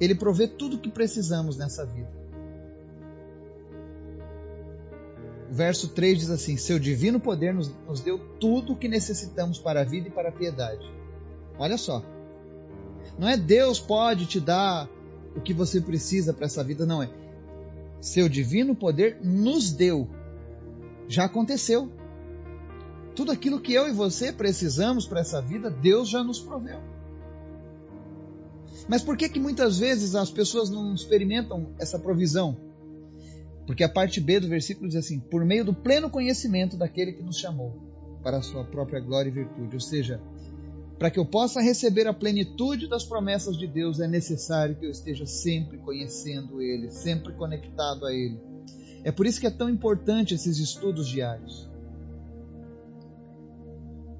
Ele 0.00 0.14
provê 0.14 0.48
tudo 0.48 0.76
o 0.76 0.80
que 0.80 0.90
precisamos 0.90 1.56
nessa 1.56 1.84
vida. 1.86 2.15
Verso 5.56 5.88
3 5.88 6.18
diz 6.18 6.30
assim: 6.30 6.56
Seu 6.56 6.78
divino 6.78 7.18
poder 7.18 7.52
nos, 7.54 7.74
nos 7.86 8.00
deu 8.00 8.18
tudo 8.38 8.74
o 8.74 8.76
que 8.76 8.86
necessitamos 8.86 9.58
para 9.58 9.80
a 9.80 9.84
vida 9.84 10.08
e 10.08 10.10
para 10.10 10.28
a 10.28 10.32
piedade. 10.32 10.86
Olha 11.58 11.78
só. 11.78 12.04
Não 13.18 13.26
é 13.26 13.36
Deus 13.36 13.80
pode 13.80 14.26
te 14.26 14.38
dar 14.38 14.88
o 15.34 15.40
que 15.40 15.54
você 15.54 15.80
precisa 15.80 16.34
para 16.34 16.44
essa 16.44 16.62
vida, 16.62 16.84
não 16.84 17.02
é. 17.02 17.10
Seu 18.00 18.28
divino 18.28 18.74
poder 18.74 19.18
nos 19.22 19.72
deu. 19.72 20.08
Já 21.08 21.24
aconteceu. 21.24 21.90
Tudo 23.14 23.32
aquilo 23.32 23.60
que 23.60 23.72
eu 23.72 23.88
e 23.88 23.92
você 23.92 24.30
precisamos 24.30 25.06
para 25.06 25.20
essa 25.20 25.40
vida, 25.40 25.70
Deus 25.70 26.10
já 26.10 26.22
nos 26.22 26.38
proveu. 26.38 26.78
Mas 28.86 29.02
por 29.02 29.16
que 29.16 29.30
que 29.30 29.40
muitas 29.40 29.78
vezes 29.78 30.14
as 30.14 30.30
pessoas 30.30 30.68
não 30.68 30.94
experimentam 30.94 31.68
essa 31.78 31.98
provisão? 31.98 32.65
Porque 33.66 33.82
a 33.82 33.88
parte 33.88 34.20
B 34.20 34.38
do 34.38 34.48
versículo 34.48 34.88
diz 34.88 34.96
assim: 34.96 35.18
por 35.18 35.44
meio 35.44 35.64
do 35.64 35.74
pleno 35.74 36.08
conhecimento 36.08 36.76
daquele 36.76 37.12
que 37.12 37.22
nos 37.22 37.38
chamou 37.38 37.72
para 38.22 38.38
a 38.38 38.42
sua 38.42 38.64
própria 38.64 39.00
glória 39.00 39.28
e 39.28 39.32
virtude. 39.32 39.74
Ou 39.74 39.80
seja, 39.80 40.20
para 40.98 41.10
que 41.10 41.18
eu 41.18 41.26
possa 41.26 41.60
receber 41.60 42.06
a 42.06 42.14
plenitude 42.14 42.88
das 42.88 43.04
promessas 43.04 43.56
de 43.56 43.66
Deus, 43.66 44.00
é 44.00 44.08
necessário 44.08 44.76
que 44.76 44.86
eu 44.86 44.90
esteja 44.90 45.26
sempre 45.26 45.78
conhecendo 45.78 46.62
Ele, 46.62 46.90
sempre 46.90 47.32
conectado 47.34 48.06
a 48.06 48.12
Ele. 48.12 48.40
É 49.04 49.12
por 49.12 49.26
isso 49.26 49.40
que 49.40 49.46
é 49.46 49.50
tão 49.50 49.68
importante 49.68 50.34
esses 50.34 50.58
estudos 50.58 51.08
diários. 51.08 51.68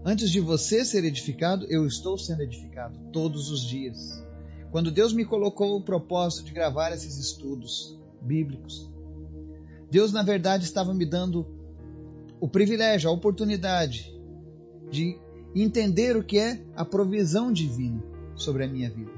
Antes 0.04 0.30
de 0.30 0.38
você 0.38 0.84
ser 0.84 1.04
edificado, 1.04 1.66
eu 1.68 1.86
estou 1.86 2.16
sendo 2.16 2.42
edificado 2.42 2.96
todos 3.12 3.50
os 3.50 3.66
dias. 3.66 4.24
Quando 4.70 4.92
Deus 4.92 5.12
me 5.12 5.24
colocou 5.24 5.76
o 5.76 5.82
propósito 5.82 6.44
de 6.44 6.52
gravar 6.52 6.92
esses 6.92 7.16
estudos 7.16 7.98
bíblicos, 8.22 8.88
Deus, 9.90 10.12
na 10.12 10.22
verdade, 10.22 10.64
estava 10.64 10.92
me 10.92 11.06
dando 11.06 11.46
o 12.40 12.48
privilégio, 12.48 13.08
a 13.08 13.12
oportunidade 13.12 14.12
de 14.90 15.18
entender 15.54 16.16
o 16.16 16.24
que 16.24 16.38
é 16.38 16.62
a 16.74 16.84
provisão 16.84 17.52
divina 17.52 18.02
sobre 18.34 18.64
a 18.64 18.68
minha 18.68 18.90
vida. 18.90 19.12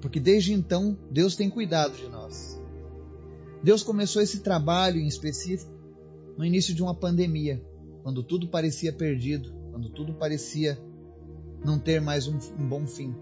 Porque 0.00 0.20
desde 0.20 0.52
então, 0.52 0.96
Deus 1.10 1.36
tem 1.36 1.50
cuidado 1.50 1.96
de 1.96 2.08
nós. 2.08 2.60
Deus 3.62 3.82
começou 3.82 4.22
esse 4.22 4.40
trabalho 4.40 4.98
em 4.98 5.06
específico 5.06 5.70
no 6.36 6.44
início 6.44 6.74
de 6.74 6.82
uma 6.82 6.94
pandemia, 6.94 7.62
quando 8.02 8.22
tudo 8.22 8.48
parecia 8.48 8.92
perdido, 8.92 9.52
quando 9.70 9.90
tudo 9.90 10.14
parecia 10.14 10.78
não 11.62 11.78
ter 11.78 12.00
mais 12.00 12.26
um, 12.26 12.38
um 12.58 12.66
bom 12.66 12.86
fim. 12.86 13.14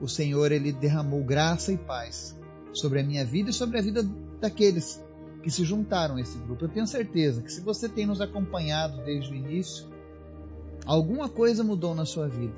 O 0.00 0.08
Senhor 0.08 0.52
ele 0.52 0.72
derramou 0.72 1.22
graça 1.22 1.72
e 1.72 1.76
paz 1.76 2.38
sobre 2.72 3.00
a 3.00 3.02
minha 3.02 3.24
vida 3.24 3.50
e 3.50 3.52
sobre 3.52 3.78
a 3.78 3.82
vida 3.82 4.02
daqueles 4.40 5.02
que 5.46 5.50
se 5.52 5.62
juntaram 5.62 6.16
a 6.16 6.20
esse 6.20 6.36
grupo. 6.38 6.64
Eu 6.64 6.68
tenho 6.68 6.88
certeza 6.88 7.40
que 7.40 7.52
se 7.52 7.60
você 7.60 7.88
tem 7.88 8.04
nos 8.04 8.20
acompanhado 8.20 9.04
desde 9.04 9.30
o 9.30 9.34
início, 9.36 9.86
alguma 10.84 11.28
coisa 11.28 11.62
mudou 11.62 11.94
na 11.94 12.04
sua 12.04 12.26
vida. 12.26 12.56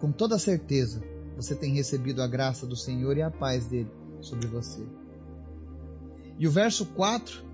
Com 0.00 0.10
toda 0.10 0.38
certeza, 0.38 1.02
você 1.36 1.54
tem 1.54 1.74
recebido 1.74 2.22
a 2.22 2.26
graça 2.26 2.66
do 2.66 2.74
Senhor 2.74 3.14
e 3.18 3.20
a 3.20 3.30
paz 3.30 3.66
dele 3.66 3.90
sobre 4.22 4.46
você. 4.46 4.80
E 6.38 6.48
o 6.48 6.50
verso 6.50 6.86
4, 6.86 7.44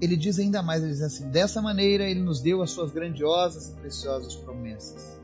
ele 0.00 0.16
diz 0.16 0.38
ainda 0.38 0.62
mais, 0.62 0.82
ele 0.82 0.92
diz 0.92 1.02
assim: 1.02 1.28
"Dessa 1.28 1.60
maneira 1.60 2.08
ele 2.08 2.22
nos 2.22 2.40
deu 2.40 2.62
as 2.62 2.70
suas 2.70 2.92
grandiosas 2.92 3.68
e 3.68 3.72
preciosas 3.74 4.34
promessas". 4.36 5.20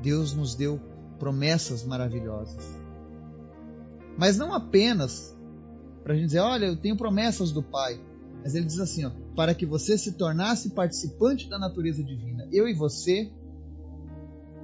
Deus 0.00 0.32
nos 0.32 0.54
deu 0.54 0.80
promessas 1.18 1.82
maravilhosas. 1.82 2.64
Mas 4.16 4.38
não 4.38 4.54
apenas 4.54 5.36
para 6.02 6.12
a 6.12 6.16
gente 6.16 6.26
dizer, 6.26 6.40
olha, 6.40 6.66
eu 6.66 6.76
tenho 6.76 6.96
promessas 6.96 7.52
do 7.52 7.62
Pai. 7.62 8.00
Mas 8.42 8.54
ele 8.54 8.66
diz 8.66 8.78
assim, 8.78 9.04
ó, 9.04 9.10
para 9.34 9.54
que 9.54 9.66
você 9.66 9.98
se 9.98 10.12
tornasse 10.12 10.70
participante 10.70 11.48
da 11.48 11.58
natureza 11.58 12.02
divina. 12.02 12.48
Eu 12.52 12.68
e 12.68 12.72
você 12.72 13.30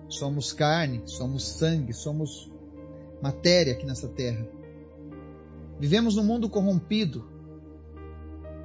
somos 0.08 0.52
carne, 0.52 1.02
somos 1.06 1.46
sangue, 1.46 1.92
somos 1.92 2.50
matéria 3.20 3.72
aqui 3.72 3.84
nessa 3.84 4.08
terra. 4.08 4.46
Vivemos 5.78 6.16
num 6.16 6.24
mundo 6.24 6.48
corrompido. 6.48 7.28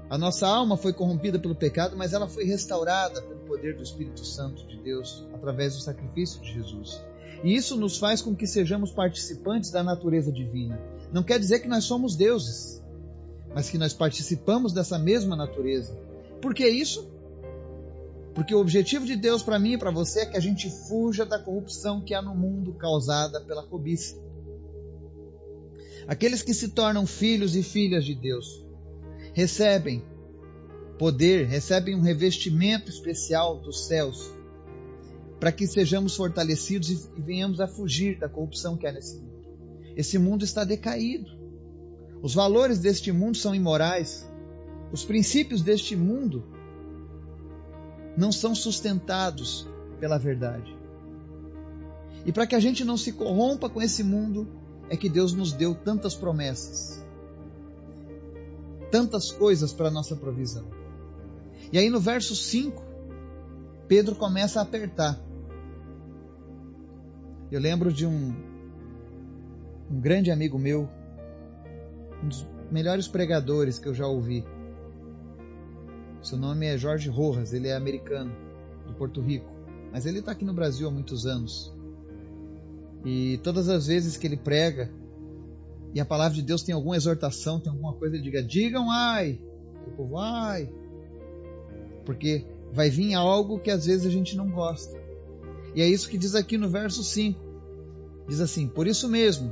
A 0.09 0.17
nossa 0.17 0.47
alma 0.47 0.77
foi 0.77 0.93
corrompida 0.93 1.39
pelo 1.39 1.55
pecado, 1.55 1.95
mas 1.95 2.13
ela 2.13 2.27
foi 2.27 2.43
restaurada 2.43 3.21
pelo 3.21 3.41
poder 3.41 3.75
do 3.75 3.83
Espírito 3.83 4.25
Santo 4.25 4.65
de 4.67 4.77
Deus 4.77 5.27
através 5.33 5.75
do 5.75 5.81
sacrifício 5.81 6.41
de 6.41 6.53
Jesus. 6.53 7.03
E 7.43 7.55
isso 7.55 7.77
nos 7.77 7.97
faz 7.97 8.21
com 8.21 8.35
que 8.35 8.45
sejamos 8.45 8.91
participantes 8.91 9.71
da 9.71 9.83
natureza 9.83 10.31
divina. 10.31 10.79
Não 11.11 11.23
quer 11.23 11.39
dizer 11.39 11.59
que 11.59 11.67
nós 11.67 11.83
somos 11.85 12.15
deuses, 12.15 12.83
mas 13.53 13.69
que 13.69 13.77
nós 13.77 13.93
participamos 13.93 14.73
dessa 14.73 14.99
mesma 14.99 15.35
natureza. 15.35 15.97
Por 16.41 16.53
que 16.53 16.67
isso? 16.67 17.09
Porque 18.33 18.53
o 18.53 18.59
objetivo 18.59 19.05
de 19.05 19.15
Deus 19.15 19.41
para 19.41 19.59
mim 19.59 19.73
e 19.73 19.77
para 19.77 19.91
você 19.91 20.21
é 20.21 20.25
que 20.25 20.37
a 20.37 20.39
gente 20.39 20.69
fuja 20.87 21.25
da 21.25 21.39
corrupção 21.39 22.01
que 22.01 22.13
há 22.13 22.21
no 22.21 22.35
mundo 22.35 22.73
causada 22.73 23.41
pela 23.41 23.63
cobiça. 23.63 24.15
Aqueles 26.07 26.41
que 26.41 26.53
se 26.53 26.69
tornam 26.69 27.05
filhos 27.05 27.55
e 27.55 27.63
filhas 27.63 28.05
de 28.05 28.15
Deus 28.15 28.65
recebem 29.33 30.03
poder, 30.97 31.47
recebem 31.47 31.95
um 31.95 32.01
revestimento 32.01 32.89
especial 32.89 33.59
dos 33.59 33.87
céus 33.87 34.31
para 35.39 35.51
que 35.51 35.65
sejamos 35.65 36.15
fortalecidos 36.15 36.89
e 36.89 37.21
venhamos 37.21 37.61
a 37.61 37.67
fugir 37.67 38.19
da 38.19 38.27
corrupção 38.27 38.75
que 38.75 38.85
há 38.85 38.91
nesse 38.91 39.17
mundo. 39.17 39.38
Esse 39.99 40.17
mundo 40.17 40.45
está 40.45 40.63
decaído. 40.63 41.29
Os 42.21 42.33
valores 42.33 42.79
deste 42.79 43.11
mundo 43.11 43.35
são 43.35 43.53
imorais. 43.53 44.25
Os 44.93 45.03
princípios 45.03 45.61
deste 45.61 45.93
mundo 45.93 46.45
não 48.15 48.31
são 48.31 48.55
sustentados 48.55 49.67
pela 49.99 50.17
verdade. 50.17 50.73
E 52.25 52.31
para 52.31 52.47
que 52.47 52.55
a 52.55 52.61
gente 52.61 52.85
não 52.85 52.95
se 52.95 53.11
corrompa 53.11 53.69
com 53.69 53.81
esse 53.81 54.01
mundo, 54.01 54.47
é 54.89 54.95
que 54.95 55.09
Deus 55.09 55.33
nos 55.33 55.51
deu 55.51 55.75
tantas 55.75 56.15
promessas, 56.15 57.03
tantas 58.89 59.33
coisas 59.33 59.73
para 59.73 59.91
nossa 59.91 60.15
provisão. 60.15 60.63
E 61.73 61.77
aí 61.77 61.89
no 61.89 61.99
verso 61.99 62.37
5, 62.37 62.81
Pedro 63.85 64.15
começa 64.15 64.61
a 64.61 64.63
apertar. 64.63 65.19
Eu 67.51 67.59
lembro 67.59 67.91
de 67.91 68.05
um, 68.05 68.48
um 69.89 69.99
grande 69.99 70.29
amigo 70.31 70.59
meu, 70.59 70.87
um 72.23 72.27
dos 72.27 72.47
melhores 72.71 73.07
pregadores 73.07 73.79
que 73.79 73.87
eu 73.87 73.93
já 73.93 74.05
ouvi. 74.07 74.45
Seu 76.21 76.37
nome 76.37 76.65
é 76.65 76.77
Jorge 76.77 77.09
Rojas, 77.09 77.53
ele 77.53 77.67
é 77.67 77.75
americano, 77.75 78.31
do 78.85 78.93
Porto 78.93 79.21
Rico, 79.21 79.49
mas 79.91 80.05
ele 80.05 80.19
está 80.19 80.33
aqui 80.33 80.45
no 80.45 80.53
Brasil 80.53 80.87
há 80.87 80.91
muitos 80.91 81.25
anos. 81.25 81.73
E 83.05 83.39
todas 83.43 83.69
as 83.69 83.87
vezes 83.87 84.17
que 84.17 84.27
ele 84.27 84.37
prega, 84.37 84.91
e 85.93 85.99
a 85.99 86.05
palavra 86.05 86.35
de 86.35 86.43
Deus 86.43 86.61
tem 86.61 86.75
alguma 86.75 86.97
exortação, 86.97 87.59
tem 87.59 87.71
alguma 87.71 87.93
coisa, 87.93 88.15
ele 88.15 88.23
diga: 88.23 88.43
digam 88.43 88.91
ai, 88.91 89.39
o 89.87 89.91
povo 89.91 90.17
ai, 90.17 90.69
porque 92.05 92.45
vai 92.71 92.89
vir 92.89 93.13
algo 93.13 93.59
que 93.59 93.71
às 93.71 93.85
vezes 93.85 94.05
a 94.05 94.09
gente 94.09 94.35
não 94.35 94.49
gosta. 94.51 94.99
E 95.73 95.81
é 95.81 95.87
isso 95.87 96.09
que 96.09 96.17
diz 96.17 96.35
aqui 96.35 96.57
no 96.57 96.69
verso 96.69 97.03
5. 97.03 97.39
Diz 98.27 98.41
assim: 98.41 98.67
Por 98.67 98.85
isso 98.85 99.07
mesmo, 99.07 99.51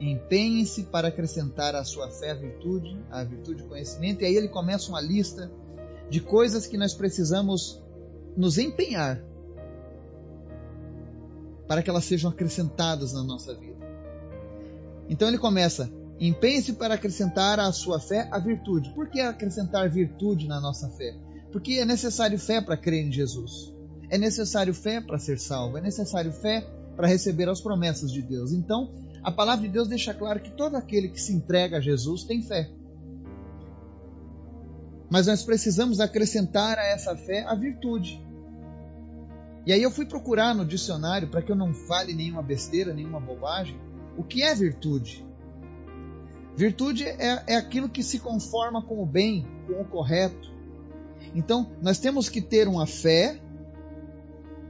empenhem-se 0.00 0.84
para 0.84 1.08
acrescentar 1.08 1.74
à 1.74 1.84
sua 1.84 2.08
fé 2.08 2.30
a 2.30 2.34
virtude, 2.34 2.98
a 3.10 3.22
virtude 3.22 3.62
conhecimento. 3.64 4.22
E 4.22 4.26
aí 4.26 4.34
ele 4.34 4.48
começa 4.48 4.88
uma 4.88 5.00
lista 5.00 5.52
de 6.08 6.20
coisas 6.20 6.66
que 6.66 6.78
nós 6.78 6.94
precisamos 6.94 7.80
nos 8.36 8.56
empenhar 8.56 9.22
para 11.68 11.82
que 11.82 11.90
elas 11.90 12.04
sejam 12.04 12.30
acrescentadas 12.30 13.12
na 13.12 13.22
nossa 13.22 13.54
vida. 13.54 13.78
Então 15.08 15.28
ele 15.28 15.38
começa: 15.38 15.92
empenhe-se 16.18 16.72
para 16.72 16.94
acrescentar 16.94 17.60
à 17.60 17.70
sua 17.70 18.00
fé 18.00 18.26
a 18.32 18.38
virtude. 18.38 18.90
Por 18.94 19.08
que 19.08 19.20
acrescentar 19.20 19.88
virtude 19.90 20.48
na 20.48 20.60
nossa 20.60 20.88
fé? 20.88 21.14
Porque 21.52 21.74
é 21.74 21.84
necessário 21.84 22.38
fé 22.38 22.60
para 22.60 22.76
crer 22.76 23.04
em 23.04 23.12
Jesus. 23.12 23.74
É 24.08 24.16
necessário 24.16 24.72
fé 24.72 25.00
para 25.00 25.18
ser 25.18 25.38
salvo. 25.38 25.76
É 25.76 25.80
necessário 25.80 26.32
fé 26.32 26.66
para 26.96 27.06
receber 27.06 27.48
as 27.48 27.60
promessas 27.60 28.10
de 28.10 28.22
Deus. 28.22 28.52
Então, 28.52 28.90
a 29.22 29.30
palavra 29.30 29.66
de 29.66 29.72
Deus 29.72 29.88
deixa 29.88 30.14
claro 30.14 30.40
que 30.40 30.50
todo 30.50 30.76
aquele 30.76 31.08
que 31.08 31.20
se 31.20 31.32
entrega 31.32 31.76
a 31.76 31.80
Jesus 31.80 32.24
tem 32.24 32.42
fé. 32.42 32.70
Mas 35.10 35.26
nós 35.26 35.42
precisamos 35.42 36.00
acrescentar 36.00 36.78
a 36.78 36.84
essa 36.84 37.16
fé 37.16 37.44
a 37.44 37.54
virtude. 37.54 38.24
E 39.66 39.72
aí 39.72 39.82
eu 39.82 39.90
fui 39.90 40.06
procurar 40.06 40.54
no 40.54 40.64
dicionário 40.64 41.28
para 41.28 41.42
que 41.42 41.52
eu 41.52 41.56
não 41.56 41.74
fale 41.74 42.14
nenhuma 42.14 42.42
besteira, 42.42 42.94
nenhuma 42.94 43.20
bobagem, 43.20 43.78
o 44.16 44.22
que 44.22 44.42
é 44.42 44.54
virtude. 44.54 45.26
Virtude 46.56 47.04
é, 47.04 47.42
é 47.46 47.56
aquilo 47.56 47.88
que 47.88 48.02
se 48.02 48.18
conforma 48.18 48.82
com 48.82 49.02
o 49.02 49.06
bem, 49.06 49.46
com 49.66 49.80
o 49.80 49.84
correto. 49.84 50.50
Então, 51.34 51.70
nós 51.82 51.98
temos 51.98 52.28
que 52.28 52.40
ter 52.40 52.66
uma 52.68 52.86
fé 52.86 53.40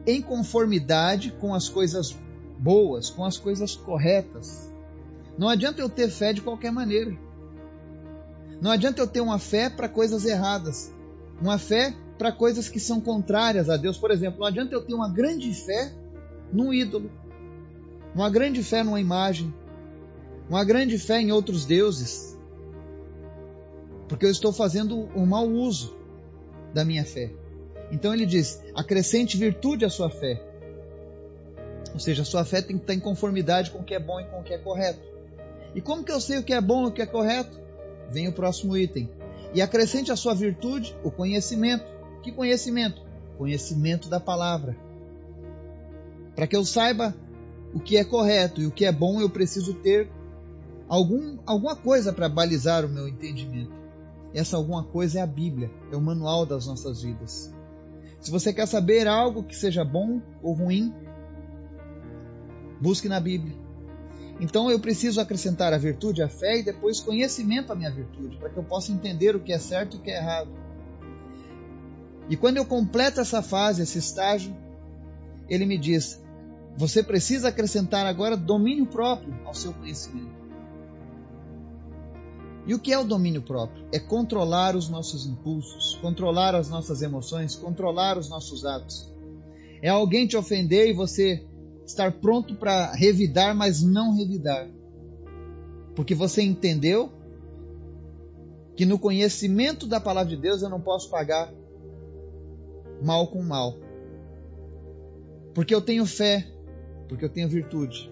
em 0.06 0.20
conformidade 0.20 1.30
com 1.32 1.54
as 1.54 1.68
coisas 1.68 2.16
boas, 2.60 3.08
com 3.08 3.24
as 3.24 3.38
coisas 3.38 3.74
corretas. 3.74 4.70
Não 5.38 5.48
adianta 5.48 5.80
eu 5.80 5.88
ter 5.88 6.10
fé 6.10 6.32
de 6.32 6.42
qualquer 6.42 6.70
maneira. 6.70 7.16
Não 8.60 8.70
adianta 8.70 9.00
eu 9.00 9.06
ter 9.06 9.22
uma 9.22 9.38
fé 9.38 9.70
para 9.70 9.88
coisas 9.88 10.26
erradas, 10.26 10.92
uma 11.40 11.56
fé 11.56 11.94
para 12.18 12.30
coisas 12.30 12.68
que 12.68 12.78
são 12.78 13.00
contrárias 13.00 13.70
a 13.70 13.78
Deus. 13.78 13.96
Por 13.96 14.10
exemplo, 14.10 14.40
não 14.40 14.46
adianta 14.46 14.74
eu 14.74 14.84
ter 14.84 14.92
uma 14.92 15.08
grande 15.08 15.52
fé 15.54 15.90
num 16.52 16.72
ídolo, 16.72 17.10
uma 18.14 18.28
grande 18.28 18.62
fé 18.62 18.82
numa 18.82 19.00
imagem, 19.00 19.54
uma 20.48 20.62
grande 20.62 20.98
fé 20.98 21.20
em 21.20 21.32
outros 21.32 21.64
deuses, 21.64 22.36
porque 24.06 24.26
eu 24.26 24.30
estou 24.30 24.52
fazendo 24.52 25.08
um 25.16 25.24
mau 25.24 25.48
uso 25.48 25.96
da 26.74 26.84
minha 26.84 27.04
fé. 27.04 27.32
Então 27.90 28.12
ele 28.12 28.26
diz: 28.26 28.62
acrescente 28.74 29.38
virtude 29.38 29.86
à 29.86 29.88
sua 29.88 30.10
fé. 30.10 30.49
Ou 31.92 31.98
seja, 32.00 32.22
a 32.22 32.24
sua 32.24 32.44
fé 32.44 32.62
tem 32.62 32.76
que 32.76 32.82
estar 32.82 32.94
em 32.94 33.00
conformidade 33.00 33.70
com 33.70 33.78
o 33.78 33.84
que 33.84 33.94
é 33.94 34.00
bom 34.00 34.20
e 34.20 34.24
com 34.24 34.40
o 34.40 34.42
que 34.42 34.54
é 34.54 34.58
correto. 34.58 35.00
E 35.74 35.80
como 35.80 36.04
que 36.04 36.12
eu 36.12 36.20
sei 36.20 36.38
o 36.38 36.42
que 36.42 36.52
é 36.52 36.60
bom 36.60 36.84
e 36.84 36.88
o 36.88 36.92
que 36.92 37.02
é 37.02 37.06
correto? 37.06 37.58
Vem 38.10 38.28
o 38.28 38.32
próximo 38.32 38.76
item. 38.76 39.08
E 39.54 39.60
acrescente 39.60 40.12
à 40.12 40.16
sua 40.16 40.34
virtude 40.34 40.96
o 41.02 41.10
conhecimento. 41.10 41.84
Que 42.22 42.30
conhecimento? 42.32 43.02
Conhecimento 43.38 44.08
da 44.08 44.20
palavra. 44.20 44.76
Para 46.34 46.46
que 46.46 46.56
eu 46.56 46.64
saiba 46.64 47.14
o 47.74 47.80
que 47.80 47.96
é 47.96 48.04
correto 48.04 48.60
e 48.60 48.66
o 48.66 48.70
que 48.70 48.84
é 48.84 48.92
bom, 48.92 49.20
eu 49.20 49.30
preciso 49.30 49.74
ter 49.74 50.08
algum, 50.88 51.38
alguma 51.46 51.76
coisa 51.76 52.12
para 52.12 52.28
balizar 52.28 52.84
o 52.84 52.88
meu 52.88 53.06
entendimento. 53.08 53.72
Essa 54.34 54.56
alguma 54.56 54.84
coisa 54.84 55.18
é 55.18 55.22
a 55.22 55.26
Bíblia, 55.26 55.70
é 55.90 55.96
o 55.96 56.00
manual 56.00 56.46
das 56.46 56.66
nossas 56.66 57.02
vidas. 57.02 57.52
Se 58.20 58.30
você 58.30 58.52
quer 58.52 58.66
saber 58.66 59.08
algo 59.08 59.42
que 59.42 59.56
seja 59.56 59.84
bom 59.84 60.20
ou 60.42 60.52
ruim, 60.52 60.92
busque 62.80 63.08
na 63.08 63.20
Bíblia. 63.20 63.54
Então 64.40 64.70
eu 64.70 64.80
preciso 64.80 65.20
acrescentar 65.20 65.72
a 65.74 65.78
virtude, 65.78 66.22
a 66.22 66.28
fé 66.28 66.58
e 66.58 66.62
depois 66.62 67.00
conhecimento 67.00 67.72
à 67.72 67.76
minha 67.76 67.90
virtude, 67.90 68.38
para 68.38 68.48
que 68.48 68.56
eu 68.56 68.64
possa 68.64 68.90
entender 68.90 69.36
o 69.36 69.40
que 69.40 69.52
é 69.52 69.58
certo 69.58 69.96
e 69.96 70.00
o 70.00 70.02
que 70.02 70.10
é 70.10 70.16
errado. 70.16 70.50
E 72.28 72.36
quando 72.36 72.56
eu 72.56 72.64
completo 72.64 73.20
essa 73.20 73.42
fase, 73.42 73.82
esse 73.82 73.98
estágio, 73.98 74.56
ele 75.48 75.66
me 75.66 75.76
diz: 75.76 76.22
você 76.76 77.02
precisa 77.02 77.48
acrescentar 77.48 78.06
agora 78.06 78.36
domínio 78.36 78.86
próprio 78.86 79.34
ao 79.44 79.52
seu 79.52 79.74
conhecimento. 79.74 80.40
E 82.66 82.74
o 82.74 82.78
que 82.78 82.92
é 82.92 82.98
o 82.98 83.04
domínio 83.04 83.42
próprio? 83.42 83.84
É 83.92 83.98
controlar 83.98 84.76
os 84.76 84.88
nossos 84.88 85.26
impulsos, 85.26 85.98
controlar 86.00 86.54
as 86.54 86.68
nossas 86.68 87.02
emoções, 87.02 87.56
controlar 87.56 88.16
os 88.16 88.28
nossos 88.28 88.64
atos. 88.64 89.10
É 89.82 89.88
alguém 89.88 90.26
te 90.26 90.36
ofender 90.36 90.88
e 90.88 90.92
você 90.92 91.44
estar 91.90 92.12
pronto 92.12 92.54
para 92.54 92.92
revidar, 92.92 93.54
mas 93.54 93.82
não 93.82 94.16
revidar. 94.16 94.68
Porque 95.94 96.14
você 96.14 96.42
entendeu 96.42 97.12
que 98.76 98.86
no 98.86 98.98
conhecimento 98.98 99.86
da 99.86 100.00
palavra 100.00 100.34
de 100.34 100.40
Deus 100.40 100.62
eu 100.62 100.70
não 100.70 100.80
posso 100.80 101.10
pagar 101.10 101.52
mal 103.02 103.26
com 103.28 103.42
mal. 103.42 103.76
Porque 105.54 105.74
eu 105.74 105.82
tenho 105.82 106.06
fé, 106.06 106.50
porque 107.08 107.24
eu 107.24 107.28
tenho 107.28 107.48
virtude. 107.48 108.10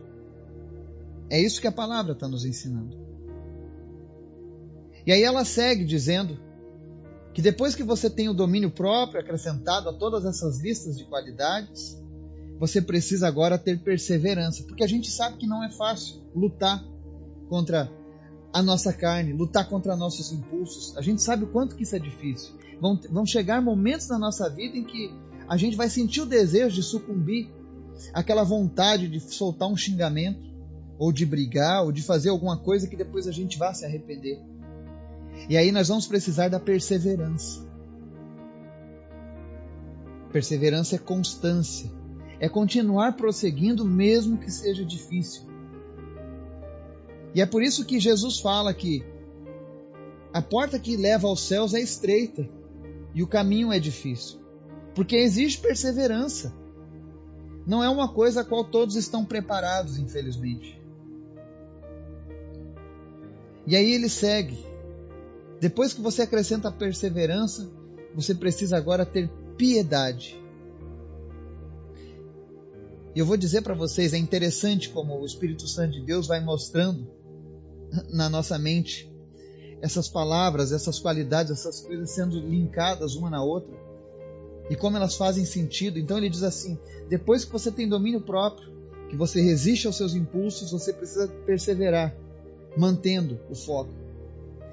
É 1.31 1.41
isso 1.41 1.61
que 1.61 1.67
a 1.67 1.73
palavra 1.73 2.13
está 2.13 2.27
nos 2.27 2.45
ensinando. 2.45 2.97
E 5.07 5.13
aí 5.13 5.23
ela 5.23 5.45
segue 5.45 5.85
dizendo 5.85 6.39
que 7.33 7.41
depois 7.41 7.75
que 7.75 7.83
você 7.83 8.11
tem 8.11 8.29
o 8.29 8.35
domínio 8.35 8.71
próprio 8.71 9.21
acrescentado 9.21 9.89
a 9.89 9.93
todas 9.93 10.25
essas 10.25 10.61
listas 10.61 10.99
de 10.99 11.05
qualidades, 11.05 12.03
você 12.59 12.83
precisa 12.83 13.29
agora 13.29 13.57
ter 13.57 13.79
perseverança, 13.79 14.65
porque 14.65 14.83
a 14.83 14.89
gente 14.89 15.11
sabe 15.11 15.37
que 15.37 15.47
não 15.47 15.63
é 15.63 15.71
fácil 15.71 16.23
lutar 16.35 16.85
contra 17.49 17.91
a 18.53 18.63
nossa 18.63 18.93
carne, 18.93 19.33
lutar 19.33 19.69
contra 19.69 19.97
nossos 19.97 20.33
impulsos. 20.33 20.97
A 20.97 21.03
gente 21.03 21.23
sabe 21.23 21.45
o 21.45 21.49
quanto 21.49 21.77
que 21.77 21.85
isso 21.85 21.95
é 21.95 21.99
difícil. 21.99 22.55
Vão, 22.81 22.99
vão 23.11 23.27
chegar 23.27 23.63
momentos 23.63 24.09
na 24.09 24.19
nossa 24.19 24.49
vida 24.49 24.77
em 24.77 24.85
que 24.85 25.13
a 25.49 25.57
gente 25.57 25.77
vai 25.77 25.89
sentir 25.89 26.21
o 26.21 26.27
desejo 26.27 26.75
de 26.75 26.83
sucumbir, 26.83 27.49
aquela 28.13 28.45
vontade 28.45 29.09
de 29.09 29.21
soltar 29.21 29.69
um 29.69 29.77
xingamento, 29.77 30.49
ou 30.99 31.13
de 31.13 31.25
brigar, 31.25 31.85
ou 31.85 31.93
de 31.93 32.03
fazer 32.03 32.29
alguma 32.29 32.57
coisa 32.57 32.89
que 32.89 32.97
depois 32.97 33.29
a 33.29 33.33
gente 33.33 33.57
vá 33.57 33.73
se 33.73 33.85
arrepender. 33.85 34.41
E 35.49 35.57
aí 35.57 35.71
nós 35.71 35.89
vamos 35.89 36.07
precisar 36.07 36.49
da 36.49 36.59
perseverança. 36.59 37.67
Perseverança 40.33 40.97
é 40.97 40.99
constância, 40.99 41.91
é 42.41 42.49
continuar 42.49 43.17
prosseguindo 43.17 43.85
mesmo 43.85 44.39
que 44.39 44.51
seja 44.51 44.85
difícil. 44.85 45.43
E 47.35 47.41
é 47.41 47.47
por 47.47 47.63
isso 47.63 47.85
que 47.85 48.01
Jesus 48.01 48.41
fala 48.41 48.73
que 48.73 49.05
a 50.33 50.43
porta 50.43 50.79
que 50.79 50.97
leva 50.97 51.27
aos 51.27 51.41
céus 51.41 51.75
é 51.75 51.81
estreita 51.81 52.49
e 53.15 53.23
o 53.23 53.27
caminho 53.27 53.73
é 53.73 53.79
difícil, 53.79 54.39
porque 54.95 55.17
existe 55.17 55.61
perseverança. 55.61 56.53
Não 57.67 57.83
é 57.83 57.89
uma 57.89 58.09
coisa 58.09 58.41
a 58.41 58.45
qual 58.45 58.65
todos 58.65 58.97
estão 58.97 59.25
preparados, 59.25 59.99
infelizmente. 59.99 60.81
E 63.67 63.77
aí 63.77 63.93
ele 63.93 64.09
segue. 64.09 64.65
Depois 65.61 65.93
que 65.93 66.01
você 66.01 66.23
acrescenta 66.23 66.69
a 66.69 66.73
perseverança, 66.73 67.71
você 68.15 68.35
precisa 68.35 68.77
agora 68.79 69.05
ter 69.05 69.29
piedade. 69.57 70.41
E 73.19 73.21
eu 73.21 73.27
vou 73.27 73.37
dizer 73.37 73.63
para 73.63 73.75
vocês, 73.75 74.13
é 74.13 74.17
interessante 74.17 74.91
como 74.91 75.19
o 75.19 75.27
Espírito 75.27 75.67
Santo 75.67 75.95
de 75.95 76.07
Deus 76.07 76.29
vai 76.29 76.41
mostrando 76.41 77.05
na 78.11 78.31
nossa 78.31 78.57
mente 78.61 79.13
essas 79.83 80.09
palavras, 80.09 80.71
essas 80.71 81.01
qualidades, 81.01 81.51
essas 81.51 81.81
coisas 81.81 82.13
sendo 82.13 82.39
linkadas 82.39 83.17
uma 83.17 83.29
na 83.29 83.43
outra 83.43 83.77
e 84.71 84.77
como 84.77 84.97
elas 84.97 85.17
fazem 85.17 85.45
sentido. 85.45 85.99
Então 85.99 86.17
ele 86.17 86.31
diz 86.31 86.45
assim: 86.45 86.79
depois 87.09 87.45
que 87.45 87.51
você 87.51 87.73
tem 87.73 87.89
domínio 87.89 88.21
próprio, 88.21 88.73
que 89.11 89.17
você 89.17 89.41
resiste 89.41 89.89
aos 89.89 89.97
seus 89.97 90.15
impulsos, 90.15 90.71
você 90.71 90.93
precisa 90.93 91.27
perseverar, 91.45 92.15
mantendo 92.77 93.41
o 93.51 93.55
foco. 93.57 93.91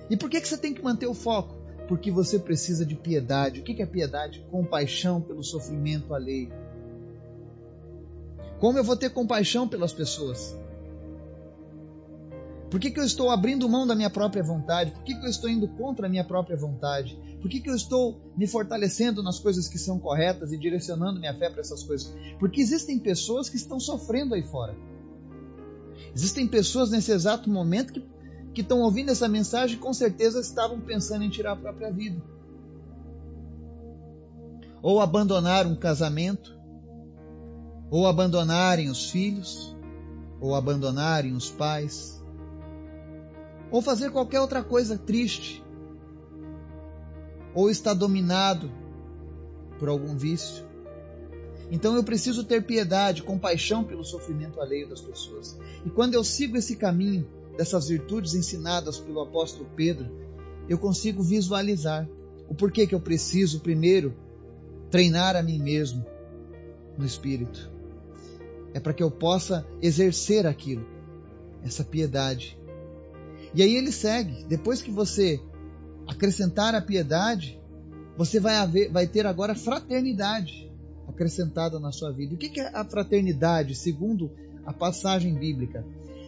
E 0.07 0.15
por 0.15 0.29
que, 0.29 0.39
que 0.39 0.47
você 0.47 0.59
tem 0.59 0.71
que 0.71 0.83
manter 0.83 1.07
o 1.07 1.15
foco? 1.15 1.55
Porque 1.87 2.11
você 2.11 2.37
precisa 2.37 2.85
de 2.85 2.93
piedade. 2.93 3.61
O 3.61 3.63
que 3.63 3.81
é 3.81 3.87
piedade? 3.87 4.45
Compaixão 4.51 5.19
pelo 5.19 5.43
sofrimento 5.43 6.13
alheio. 6.13 6.64
Como 8.59 8.77
eu 8.77 8.83
vou 8.83 8.95
ter 8.95 9.09
compaixão 9.09 9.67
pelas 9.67 9.91
pessoas? 9.91 10.55
Por 12.69 12.79
que, 12.79 12.91
que 12.91 12.99
eu 12.99 13.05
estou 13.05 13.29
abrindo 13.29 13.69
mão 13.69 13.85
da 13.85 13.95
minha 13.95 14.09
própria 14.09 14.43
vontade? 14.43 14.91
Por 14.91 15.03
que, 15.03 15.15
que 15.15 15.25
eu 15.25 15.29
estou 15.29 15.49
indo 15.49 15.67
contra 15.67 16.07
a 16.07 16.09
minha 16.09 16.23
própria 16.23 16.57
vontade? 16.57 17.17
Por 17.41 17.49
que, 17.49 17.59
que 17.59 17.69
eu 17.69 17.75
estou 17.75 18.19
me 18.35 18.47
fortalecendo 18.47 19.21
nas 19.21 19.39
coisas 19.39 19.67
que 19.67 19.77
são 19.77 19.99
corretas 19.99 20.51
e 20.51 20.57
direcionando 20.57 21.19
minha 21.19 21.33
fé 21.33 21.49
para 21.49 21.61
essas 21.61 21.83
coisas? 21.83 22.13
Porque 22.39 22.59
existem 22.59 22.97
pessoas 22.97 23.47
que 23.47 23.55
estão 23.55 23.79
sofrendo 23.79 24.33
aí 24.33 24.43
fora. 24.43 24.75
Existem 26.13 26.47
pessoas 26.47 26.89
nesse 26.89 27.11
exato 27.11 27.49
momento 27.49 27.93
que, 27.93 28.03
que 28.53 28.61
estão 28.61 28.81
ouvindo 28.81 29.11
essa 29.11 29.27
mensagem 29.27 29.77
e 29.77 29.79
com 29.79 29.93
certeza 29.93 30.39
estavam 30.39 30.79
pensando 30.79 31.23
em 31.23 31.29
tirar 31.29 31.51
a 31.51 31.55
própria 31.55 31.91
vida. 31.91 32.21
Ou 34.81 34.99
abandonar 34.99 35.67
um 35.67 35.75
casamento, 35.75 36.54
ou 37.89 38.07
abandonarem 38.07 38.89
os 38.89 39.09
filhos, 39.09 39.75
ou 40.39 40.55
abandonarem 40.55 41.33
os 41.33 41.49
pais, 41.49 42.23
ou 43.71 43.81
fazer 43.81 44.11
qualquer 44.11 44.41
outra 44.41 44.63
coisa 44.63 44.97
triste, 44.97 45.63
ou 47.53 47.69
está 47.69 47.93
dominado 47.93 48.71
por 49.79 49.89
algum 49.89 50.15
vício. 50.15 50.65
Então 51.71 51.95
eu 51.95 52.03
preciso 52.03 52.43
ter 52.43 52.63
piedade, 52.63 53.23
compaixão 53.23 53.83
pelo 53.83 54.03
sofrimento 54.03 54.61
alheio 54.61 54.87
das 54.87 55.01
pessoas. 55.01 55.57
E 55.85 55.89
quando 55.89 56.13
eu 56.13 56.23
sigo 56.23 56.57
esse 56.57 56.75
caminho 56.75 57.27
dessas 57.57 57.87
virtudes 57.87 58.35
ensinadas 58.35 58.99
pelo 58.99 59.21
apóstolo 59.21 59.67
Pedro, 59.75 60.09
eu 60.69 60.77
consigo 60.77 61.23
visualizar 61.23 62.07
o 62.47 62.53
porquê 62.53 62.85
que 62.85 62.93
eu 62.93 62.99
preciso 62.99 63.61
primeiro 63.61 64.13
treinar 64.91 65.35
a 65.35 65.41
mim 65.41 65.59
mesmo 65.59 66.05
no 66.97 67.05
espírito. 67.05 67.74
É 68.75 68.79
para 68.81 68.91
que 68.91 69.01
eu 69.01 69.09
possa 69.09 69.65
exercer 69.81 70.45
aquilo, 70.45 70.85
essa 71.63 71.81
piedade. 71.81 72.59
E 73.53 73.63
aí 73.63 73.73
ele 73.73 73.89
segue, 73.89 74.43
depois 74.43 74.81
que 74.81 74.91
você 74.91 75.39
acrescentar 76.05 76.75
a 76.75 76.81
piedade, 76.81 77.57
você 78.17 78.37
vai, 78.37 78.57
haver, 78.57 78.91
vai 78.91 79.07
ter 79.07 79.25
agora 79.25 79.55
fraternidade 79.55 80.69
acrescentada 81.07 81.79
na 81.79 81.93
sua 81.93 82.11
vida. 82.11 82.35
O 82.35 82.37
que 82.37 82.59
é 82.59 82.69
a 82.75 82.83
fraternidade, 82.83 83.75
segundo 83.75 84.29
a 84.65 84.73
passagem 84.73 85.33
bíblica? 85.33 85.85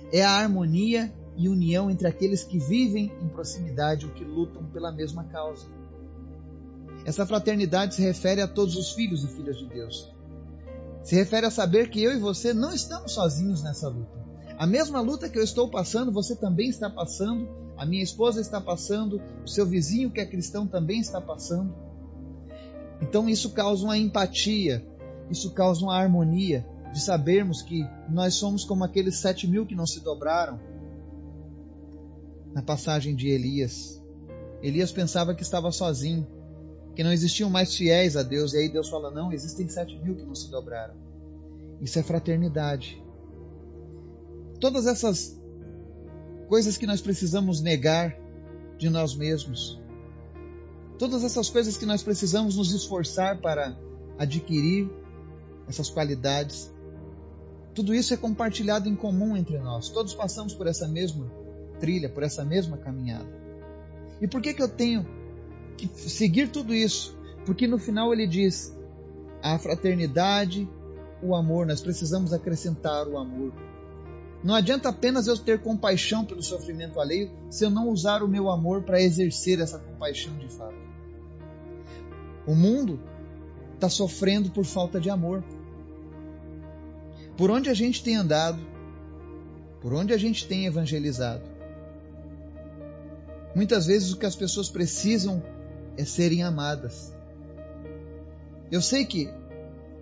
É 0.10 0.24
a 0.24 0.32
harmonia 0.32 1.14
e 1.36 1.50
união 1.50 1.92
entre 1.92 2.08
aqueles 2.08 2.46
que 2.46 2.60
vivem 2.60 3.12
em 3.22 3.28
proximidade 3.28 4.06
ou 4.06 4.14
que 4.14 4.24
lutam 4.24 4.64
pela 4.68 4.94
mesma 4.94 5.26
causa. 5.26 5.68
Essa 7.04 7.26
fraternidade 7.26 7.96
se 7.96 8.02
refere 8.02 8.40
a 8.40 8.48
todos 8.48 8.78
os 8.78 8.94
filhos 8.94 9.26
e 9.26 9.28
filhas 9.28 9.58
de 9.58 9.68
Deus. 9.68 10.16
Se 11.08 11.16
refere 11.16 11.46
a 11.46 11.50
saber 11.50 11.90
que 11.90 12.04
eu 12.04 12.14
e 12.14 12.20
você 12.20 12.54
não 12.54 12.74
estamos 12.74 13.14
sozinhos 13.14 13.64
nessa 13.64 13.88
luta. 13.88 14.20
A 14.58 14.68
mesma 14.68 15.00
luta 15.00 15.30
que 15.30 15.40
eu 15.40 15.44
estou 15.44 15.70
passando, 15.70 16.12
você 16.12 16.36
também 16.36 16.68
está 16.68 16.90
passando, 16.90 17.48
a 17.78 17.86
minha 17.86 18.04
esposa 18.04 18.42
está 18.42 18.60
passando, 18.60 19.22
o 19.42 19.48
seu 19.48 19.66
vizinho 19.66 20.12
que 20.12 20.20
é 20.20 20.26
cristão 20.26 20.68
também 20.68 21.00
está 21.00 21.22
passando. 21.22 21.74
Então 23.02 23.30
isso 23.30 23.52
causa 23.52 23.86
uma 23.86 23.98
empatia, 23.98 24.86
isso 25.32 25.54
causa 25.54 25.82
uma 25.82 25.96
harmonia 25.96 26.68
de 26.92 27.00
sabermos 27.00 27.62
que 27.62 27.88
nós 28.10 28.34
somos 28.34 28.66
como 28.66 28.84
aqueles 28.84 29.16
sete 29.16 29.48
mil 29.48 29.66
que 29.66 29.76
não 29.76 29.88
se 29.88 30.02
dobraram. 30.02 30.60
Na 32.54 32.62
passagem 32.62 33.16
de 33.16 33.30
Elias, 33.30 34.04
Elias 34.62 34.92
pensava 34.92 35.34
que 35.34 35.42
estava 35.42 35.72
sozinho, 35.72 36.28
que 36.98 37.04
não 37.04 37.14
existiam 37.14 37.48
mais 37.48 37.76
fiéis 37.76 38.18
a 38.18 38.24
Deus, 38.24 38.56
e 38.56 38.58
aí 38.58 38.70
Deus 38.70 38.90
fala: 38.90 39.12
não, 39.12 39.32
existem 39.32 39.70
sete 39.70 39.96
mil 40.00 40.16
que 40.16 40.24
não 40.24 40.34
se 40.34 40.50
dobraram. 40.50 40.96
Isso 41.80 42.00
é 42.00 42.02
fraternidade. 42.02 43.00
Todas 44.60 44.88
essas 44.88 45.40
coisas 46.48 46.76
que 46.76 46.88
nós 46.88 47.00
precisamos 47.00 47.62
negar 47.62 48.18
de 48.80 48.90
nós 48.90 49.16
mesmos, 49.16 49.80
todas 50.98 51.24
essas 51.24 51.52
coisas 51.52 51.78
que 51.78 51.86
nós 51.86 52.02
precisamos 52.02 52.56
nos 52.56 52.72
esforçar 52.72 53.40
para 53.42 53.78
adquirir 54.18 54.90
essas 55.70 55.92
qualidades, 55.92 56.74
tudo 57.76 57.94
isso 57.94 58.12
é 58.12 58.18
compartilhado 58.18 58.90
em 58.90 58.96
comum 58.96 59.38
entre 59.38 59.60
nós. 59.60 59.90
Todos 59.90 60.16
passamos 60.16 60.56
por 60.56 60.66
essa 60.66 60.88
mesma 60.88 61.32
trilha, 61.80 62.10
por 62.10 62.24
essa 62.24 62.44
mesma 62.44 62.76
caminhada. 62.76 63.30
E 64.20 64.28
por 64.28 64.42
que 64.42 64.52
que 64.52 64.64
eu 64.64 64.68
tenho 64.68 65.17
seguir 65.96 66.50
tudo 66.50 66.74
isso, 66.74 67.18
porque 67.46 67.68
no 67.68 67.78
final 67.78 68.14
ele 68.14 68.26
diz: 68.26 68.76
a 69.42 69.58
fraternidade, 69.60 70.68
o 71.22 71.36
amor, 71.36 71.66
nós 71.66 71.82
precisamos 71.82 72.34
acrescentar 72.34 73.08
o 73.08 73.18
amor. 73.18 73.54
Não 74.44 74.54
adianta 74.54 74.90
apenas 74.90 75.28
eu 75.28 75.38
ter 75.38 75.62
compaixão 75.62 76.24
pelo 76.24 76.42
sofrimento 76.44 77.00
alheio 77.00 77.32
se 77.50 77.66
eu 77.66 77.70
não 77.70 77.90
usar 77.90 78.22
o 78.22 78.28
meu 78.28 78.50
amor 78.50 78.84
para 78.84 79.02
exercer 79.02 79.60
essa 79.60 79.80
compaixão 79.80 80.38
de 80.38 80.48
fato. 80.48 80.78
O 82.46 82.56
mundo 82.56 83.00
está 83.74 83.90
sofrendo 83.90 84.50
por 84.52 84.64
falta 84.64 85.00
de 85.00 85.10
amor. 85.10 85.44
Por 87.36 87.52
onde 87.52 87.70
a 87.70 87.74
gente 87.74 88.04
tem 88.04 88.16
andado, 88.16 88.60
por 89.82 89.94
onde 89.94 90.14
a 90.14 90.18
gente 90.18 90.48
tem 90.48 90.66
evangelizado, 90.66 91.44
muitas 93.56 93.86
vezes 93.86 94.12
o 94.12 94.18
que 94.18 94.26
as 94.26 94.36
pessoas 94.36 94.70
precisam 94.70 95.44
é 95.98 96.06
serem 96.06 96.44
amadas. 96.44 97.14
Eu 98.72 98.82
sei 98.82 99.06
que 99.06 99.30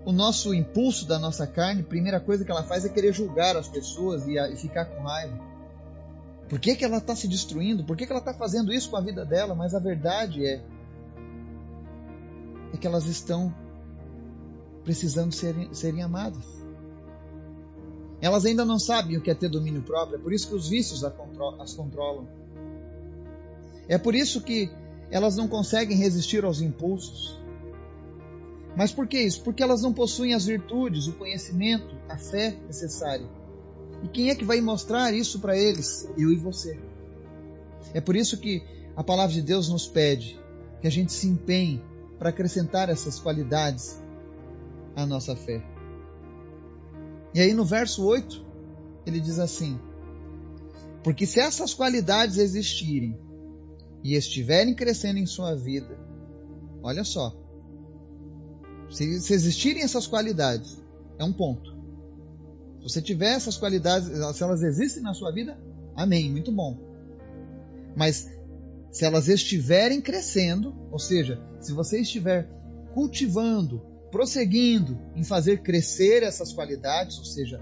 o 0.06 0.12
nosso 0.12 0.54
impulso 0.54 1.08
da 1.08 1.18
nossa 1.18 1.48
carne, 1.48 1.82
primeira 1.82 2.20
coisa 2.20 2.46
que 2.46 2.52
ela 2.52 2.64
faz 2.64 2.86
é 2.86 2.90
querer 2.90 3.14
julgar 3.14 3.56
as 3.58 3.68
pessoas 3.68 4.28
e, 4.28 4.56
ficar 4.58 4.86
com 4.86 5.02
raiva. 5.02 5.40
Por 6.48 6.60
que, 6.60 6.76
que 6.76 6.86
ela 6.86 6.98
está 6.98 7.16
se 7.16 7.28
destruindo? 7.28 7.84
Por 7.84 7.98
que, 7.98 8.06
que 8.06 8.12
ela 8.12 8.20
está 8.20 8.34
fazendo 8.34 8.72
isso 8.72 8.90
com 8.90 8.98
a 8.98 9.02
vida 9.02 9.26
dela? 9.26 9.56
Mas 9.56 9.74
a 9.74 9.80
verdade 9.80 10.46
é, 10.46 10.62
é 12.72 12.78
que 12.78 12.86
elas 12.86 13.08
estão 13.08 13.54
precisando 14.84 15.34
serem, 15.34 15.74
serem 15.74 16.04
amadas. 16.04 16.46
Elas 18.22 18.46
ainda 18.46 18.64
não 18.64 18.78
sabem 18.78 19.18
o 19.18 19.22
que 19.22 19.32
é 19.32 19.36
ter 19.36 19.50
domínio 19.50 19.82
próprio, 19.82 20.18
é 20.18 20.20
por 20.20 20.32
isso 20.32 20.48
que 20.48 20.56
os 20.56 20.70
vícios 20.70 21.04
as 21.04 21.74
controlam. 21.74 22.28
É 23.88 23.98
por 23.98 24.16
isso 24.16 24.42
que 24.42 24.72
elas 25.12 25.36
não 25.36 25.48
conseguem 25.48 25.98
resistir 25.98 26.44
aos 26.44 26.62
impulsos. 26.62 27.40
Mas 28.76 28.92
por 28.92 29.08
que 29.08 29.20
isso? 29.20 29.42
Porque 29.42 29.64
elas 29.64 29.82
não 29.82 29.94
possuem 29.94 30.34
as 30.34 30.46
virtudes, 30.46 31.08
o 31.08 31.14
conhecimento, 31.14 31.96
a 32.10 32.18
fé 32.18 32.58
necessária. 32.68 33.28
E 34.04 34.08
quem 34.08 34.30
é 34.30 34.36
que 34.36 34.44
vai 34.44 34.60
mostrar 34.60 35.14
isso 35.14 35.40
para 35.40 35.58
eles? 35.58 36.10
Eu 36.18 36.32
e 36.32 36.36
você. 36.36 36.78
É 37.94 38.02
por 38.02 38.16
isso 38.16 38.38
que 38.38 38.62
a 38.96 39.04
palavra 39.04 39.34
de 39.34 39.42
Deus 39.42 39.70
nos 39.70 39.88
pede 39.88 40.40
que 40.82 40.88
a 40.88 40.92
gente 40.92 41.14
se 41.14 41.28
empenhe 41.28 41.82
para 42.20 42.30
acrescentar 42.30 42.90
essas 42.90 43.20
qualidades 43.20 44.02
à 44.96 45.06
nossa 45.06 45.36
fé. 45.36 45.64
E 47.34 47.40
aí 47.40 47.54
no 47.54 47.66
verso 47.66 48.06
8, 48.06 48.46
ele 49.06 49.20
diz 49.20 49.40
assim: 49.40 49.80
Porque 51.04 51.26
se 51.26 51.40
essas 51.40 51.74
qualidades 51.74 52.38
existirem 52.38 53.18
e 54.06 54.14
estiverem 54.14 54.76
crescendo 54.76 55.18
em 55.18 55.26
sua 55.26 55.56
vida, 55.56 55.98
olha 56.84 57.04
só, 57.04 57.36
se, 58.88 59.20
se 59.20 59.34
existirem 59.34 59.82
essas 59.82 60.06
qualidades, 60.06 60.80
é 61.18 61.24
um 61.24 61.34
ponto. 61.34 61.72
Se 62.78 62.84
você 62.84 63.02
tiver 63.02 63.34
essas 63.34 63.58
qualidades, 63.58 64.08
se 64.08 64.44
elas 64.44 64.62
existem 64.62 65.02
na 65.02 65.16
sua 65.16 65.32
vida, 65.32 65.60
amém, 65.96 66.30
muito 66.32 66.52
bom. 66.52 66.78
Mas 67.98 68.30
se 68.92 69.04
elas 69.04 69.28
estiverem 69.28 70.00
crescendo, 70.00 70.76
ou 70.92 71.00
seja, 71.00 71.42
se 71.60 71.74
você 71.74 72.00
estiver 72.00 72.48
cultivando, 72.94 73.82
prosseguindo 74.12 75.00
em 75.16 75.24
fazer 75.24 75.64
crescer 75.64 76.22
essas 76.22 76.54
qualidades, 76.54 77.18
ou 77.18 77.26
seja, 77.26 77.60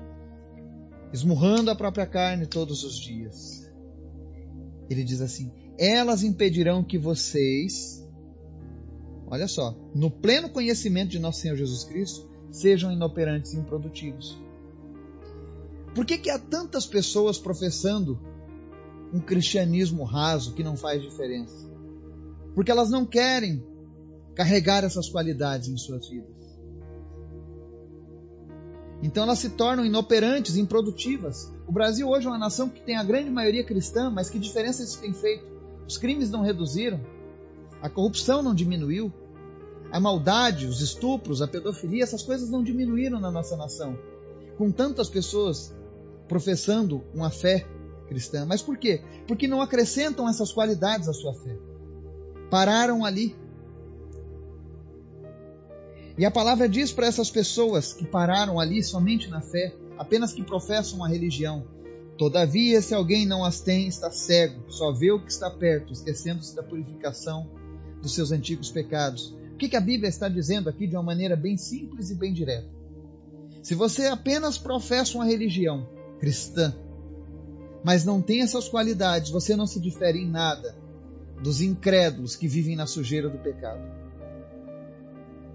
esmurrando 1.13 1.71
a 1.71 1.75
própria 1.75 2.06
carne 2.06 2.45
todos 2.45 2.84
os 2.84 2.99
dias. 2.99 3.71
Ele 4.89 5.06
diz 5.06 5.21
assim: 5.21 5.62
elas 5.77 6.23
impedirão 6.23 6.83
que 6.83 6.97
vocês, 6.97 8.05
olha 9.27 9.47
só, 9.47 9.75
no 9.93 10.12
pleno 10.12 10.49
conhecimento 10.49 11.12
de 11.12 11.19
nosso 11.19 11.41
Senhor 11.41 11.55
Jesus 11.55 11.83
Cristo, 11.83 12.29
sejam 12.51 12.91
inoperantes 12.91 13.53
e 13.53 13.57
improdutivos. 13.57 14.38
Por 15.95 16.05
que, 16.05 16.17
que 16.17 16.29
há 16.29 16.39
tantas 16.39 16.86
pessoas 16.86 17.38
professando 17.38 18.19
um 19.12 19.19
cristianismo 19.19 20.03
raso 20.03 20.53
que 20.53 20.63
não 20.63 20.75
faz 20.75 21.01
diferença? 21.01 21.71
Porque 22.55 22.71
elas 22.71 22.89
não 22.89 23.05
querem 23.05 23.63
carregar 24.36 24.83
essas 24.83 25.09
qualidades 25.09 25.67
em 25.67 25.77
suas 25.77 26.07
vidas. 26.07 26.43
Então 29.03 29.23
elas 29.23 29.39
se 29.39 29.49
tornam 29.49 29.86
inoperantes, 29.86 30.55
improdutivas. 30.55 31.51
O 31.67 31.71
Brasil 31.71 32.07
hoje 32.07 32.25
é 32.25 32.29
uma 32.29 32.39
nação 32.39 32.69
que 32.69 32.81
tem 32.81 32.95
a 32.95 33.03
grande 33.03 33.29
maioria 33.29 33.63
cristã, 33.63 34.09
mas 34.09 34.29
que 34.29 34.39
diferença 34.39 34.81
isso 34.81 34.99
tem 34.99 35.13
feito? 35.13 35.52
Os 35.88 35.98
crimes 35.98 36.30
não 36.30 36.41
reduziram, 36.41 37.00
a 37.82 37.89
corrupção 37.89 38.41
não 38.41 38.56
diminuiu, 38.56 39.12
a 39.91 40.00
maldade, 40.00 40.65
os 40.65 40.82
estupros, 40.82 41.41
a 41.41 41.48
pedofilia, 41.48 42.04
essas 42.04 42.24
coisas 42.24 42.50
não 42.50 42.63
diminuíram 42.63 43.19
na 43.19 43.30
nossa 43.30 43.56
nação. 43.56 43.98
Com 44.58 44.72
tantas 44.72 45.10
pessoas 45.10 45.74
professando 46.28 47.04
uma 47.13 47.30
fé 47.30 47.65
cristã. 48.08 48.46
Mas 48.46 48.62
por 48.62 48.78
quê? 48.78 49.02
Porque 49.28 49.48
não 49.48 49.62
acrescentam 49.62 50.28
essas 50.28 50.52
qualidades 50.52 51.08
à 51.08 51.13
sua 51.13 51.34
fé. 51.34 51.58
Pararam 52.50 53.04
ali. 53.04 53.36
E 56.17 56.26
a 56.26 56.32
palavra 56.32 56.69
diz 56.69 56.91
para 56.91 57.08
essas 57.08 57.30
pessoas 57.30 57.93
que 57.93 58.06
pararam 58.06 58.60
ali 58.60 58.84
somente 58.84 59.30
na 59.30 59.41
fé, 59.41 59.76
apenas 59.98 60.32
que 60.32 60.43
professam 60.43 60.98
uma 60.98 61.08
religião, 61.08 61.65
Todavia, 62.17 62.82
se 62.82 62.93
alguém 62.93 63.26
não 63.26 63.43
as 63.43 63.60
tem, 63.60 63.88
está 63.88 64.12
cego, 64.12 64.71
só 64.71 64.91
vê 64.91 65.12
o 65.12 65.19
que 65.19 65.32
está 65.32 65.49
perto, 65.49 65.93
esquecendo-se 65.93 66.56
da 66.56 66.62
purificação 66.62 67.49
dos 68.02 68.13
seus 68.13 68.32
antigos 68.32 68.69
pecados. 68.69 69.36
O 69.54 69.58
que, 69.58 69.76
a 69.76 69.82
Bíblia 69.82 70.10
está 70.10 70.28
dizendo 70.28 70.69
aqui 70.69 70.86
de 70.86 70.95
uma 70.95 71.04
maneira 71.04 71.36
bem 71.36 71.58
simples 71.58 72.12
e 72.12 72.15
bem 72.15 72.34
direta? 72.34 72.67
Se 73.62 73.73
você 73.73 74.08
apenas 74.08 74.58
professa 74.58 75.17
uma 75.17 75.26
religião 75.26 75.88
cristã, 76.19 76.76
mas 77.84 78.06
não 78.06 78.21
tem 78.21 78.41
essas 78.41 78.67
qualidades, 78.69 79.32
você 79.32 79.56
não 79.56 79.65
se 79.65 79.80
difere 79.80 80.19
em 80.19 80.30
nada 80.30 80.76
dos 81.41 81.62
incrédulos 81.62 82.36
que 82.36 82.47
vivem 82.47 82.76
na 82.76 82.86
sujeira 82.86 83.30
do 83.30 83.38
pecado. 83.38 83.82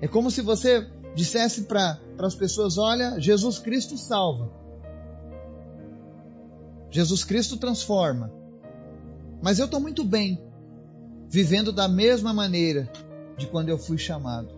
É 0.01 0.09
como 0.09 0.31
se 0.31 0.43
você 0.43 0.87
dissesse 1.15 1.63
para 1.63 2.01
as 2.19 2.35
pessoas: 2.35 2.79
olha, 2.79 3.19
Jesus 3.19 3.59
Cristo 3.59 3.97
salva, 3.97 4.51
Jesus 6.91 7.25
Cristo 7.25 7.57
transforma, 7.57 8.33
mas 9.43 9.59
eu 9.59 9.67
estou 9.67 9.81
muito 9.81 10.05
bem, 10.05 10.43
vivendo 11.29 11.73
da 11.73 11.87
mesma 11.87 12.33
maneira 12.33 12.91
de 13.37 13.47
quando 13.47 13.69
eu 13.69 13.79
fui 13.79 13.99
chamado. 13.99 14.57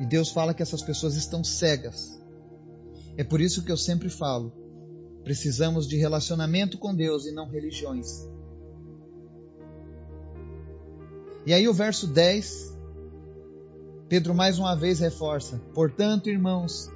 E 0.00 0.06
Deus 0.06 0.30
fala 0.30 0.52
que 0.52 0.62
essas 0.62 0.82
pessoas 0.82 1.14
estão 1.14 1.44
cegas. 1.44 2.20
É 3.16 3.22
por 3.22 3.40
isso 3.40 3.62
que 3.62 3.70
eu 3.70 3.76
sempre 3.76 4.08
falo: 4.08 4.52
precisamos 5.22 5.86
de 5.86 5.96
relacionamento 5.96 6.78
com 6.78 6.94
Deus 6.94 7.26
e 7.26 7.32
não 7.32 7.48
religiões. 7.48 8.28
E 11.44 11.52
aí 11.52 11.68
o 11.68 11.74
verso 11.74 12.06
10, 12.06 12.76
Pedro 14.08 14.34
mais 14.34 14.58
uma 14.58 14.74
vez 14.74 15.00
reforça: 15.00 15.58
Portanto, 15.74 16.28
irmãos, 16.28 16.90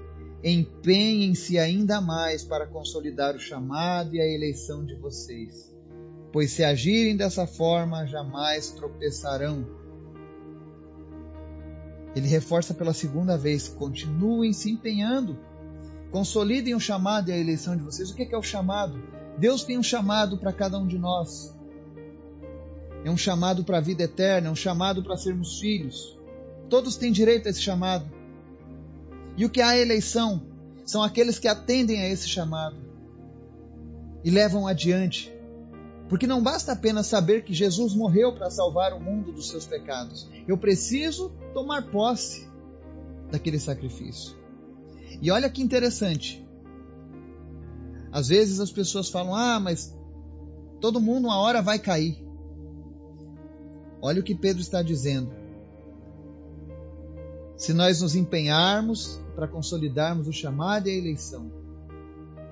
empenhem-se 0.53 1.59
ainda 1.59 2.01
mais 2.01 2.45
para 2.45 2.67
consolidar 2.67 3.35
o 3.35 3.41
chamado 3.41 4.15
e 4.15 4.21
a 4.21 4.27
eleição 4.27 4.85
de 4.85 4.95
vocês, 4.95 5.75
pois 6.33 6.53
se 6.53 6.63
agirem 6.63 7.17
dessa 7.17 7.47
forma, 7.47 8.07
jamais 8.07 8.71
tropeçarão. 8.71 9.67
Ele 12.15 12.29
reforça 12.29 12.73
pela 12.73 12.95
segunda 12.95 13.37
vez: 13.37 13.69
continuem 13.69 14.53
se 14.53 14.71
empenhando, 14.71 15.39
consolidem 16.11 16.75
o 16.75 16.81
chamado 16.81 17.31
e 17.31 17.33
a 17.33 17.39
eleição 17.39 17.77
de 17.77 17.83
vocês. 17.83 18.11
O 18.11 18.15
que 18.15 18.35
é 18.35 18.39
o 18.39 18.43
chamado? 18.43 19.03
Deus 19.39 19.65
tem 19.65 19.77
um 19.77 19.83
chamado 19.83 20.39
para 20.39 20.53
cada 20.53 20.79
um 20.79 20.87
de 20.87 20.99
nós 20.99 21.57
é 23.07 23.11
um 23.11 23.17
chamado 23.17 23.63
para 23.63 23.79
a 23.79 23.81
vida 23.81 24.03
eterna, 24.03 24.49
é 24.49 24.51
um 24.51 24.57
chamado 24.57 25.01
para 25.01 25.17
sermos 25.17 25.61
filhos. 25.61 26.19
Todos 26.69 26.97
têm 26.97 27.13
direito 27.13 27.47
a 27.47 27.51
esse 27.51 27.63
chamado. 27.63 28.05
E 29.37 29.45
o 29.45 29.51
que 29.51 29.61
há 29.61 29.77
eleição 29.77 30.43
são 30.85 31.03
aqueles 31.03 31.39
que 31.39 31.49
atendem 31.49 32.01
a 32.01 32.09
esse 32.09 32.29
chamado 32.29 32.77
e 34.25 34.31
levam 34.31 34.67
adiante. 34.67 35.33
Porque 36.09 36.27
não 36.27 36.43
basta 36.43 36.73
apenas 36.73 37.07
saber 37.07 37.45
que 37.45 37.53
Jesus 37.53 37.95
morreu 37.95 38.33
para 38.33 38.51
salvar 38.51 38.93
o 38.93 39.01
mundo 39.01 39.33
dos 39.33 39.49
seus 39.49 39.67
pecados. 39.67 40.29
Eu 40.47 40.57
preciso 40.57 41.31
tomar 41.53 41.91
posse 41.91 42.49
daquele 43.31 43.59
sacrifício. 43.59 44.37
E 45.21 45.31
olha 45.31 45.51
que 45.51 45.63
interessante. 45.63 46.47
Às 48.13 48.29
vezes 48.29 48.61
as 48.61 48.71
pessoas 48.71 49.09
falam: 49.09 49.35
"Ah, 49.35 49.59
mas 49.59 49.95
todo 50.81 51.01
mundo 51.01 51.27
uma 51.27 51.39
hora 51.39 51.61
vai 51.61 51.79
cair". 51.79 52.25
Olha 54.01 54.21
o 54.21 54.25
que 54.25 54.35
Pedro 54.35 54.63
está 54.63 54.83
dizendo. 54.83 55.33
Se 57.57 57.73
nós 57.73 58.01
nos 58.01 58.15
empenharmos 58.15 59.21
para 59.37 59.47
consolidarmos 59.47 60.27
o 60.27 60.33
chamado 60.33 60.89
e 60.89 60.91
a 60.91 60.95
eleição, 60.95 61.53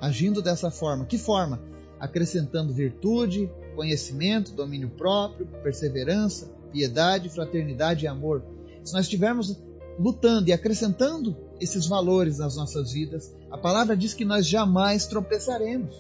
agindo 0.01 0.43
dessa 0.43 0.71
forma, 0.71 1.07
que 1.07 1.17
forma? 1.17 1.61
Acrescentando 1.99 2.75
virtude, 2.75 3.51
conhecimento, 3.75 4.53
domínio 4.53 4.91
próprio, 4.91 5.47
perseverança, 5.63 6.53
piedade, 6.71 7.31
fraternidade 7.31 8.05
e 8.05 8.09
amor. 8.09 8.45
Se 8.85 8.93
nós 8.93 9.07
estivermos 9.07 9.59
lutando 9.99 10.51
e 10.51 10.53
acrescentando 10.53 11.35
esses 11.59 11.87
valores 11.87 12.39
nas 12.39 12.57
nossas 12.57 12.93
vidas, 12.93 13.35
a 13.51 13.57
palavra 13.57 13.97
diz 13.97 14.13
que 14.13 14.25
nós 14.25 14.47
jamais 14.47 15.07
tropeçaremos. 15.07 15.97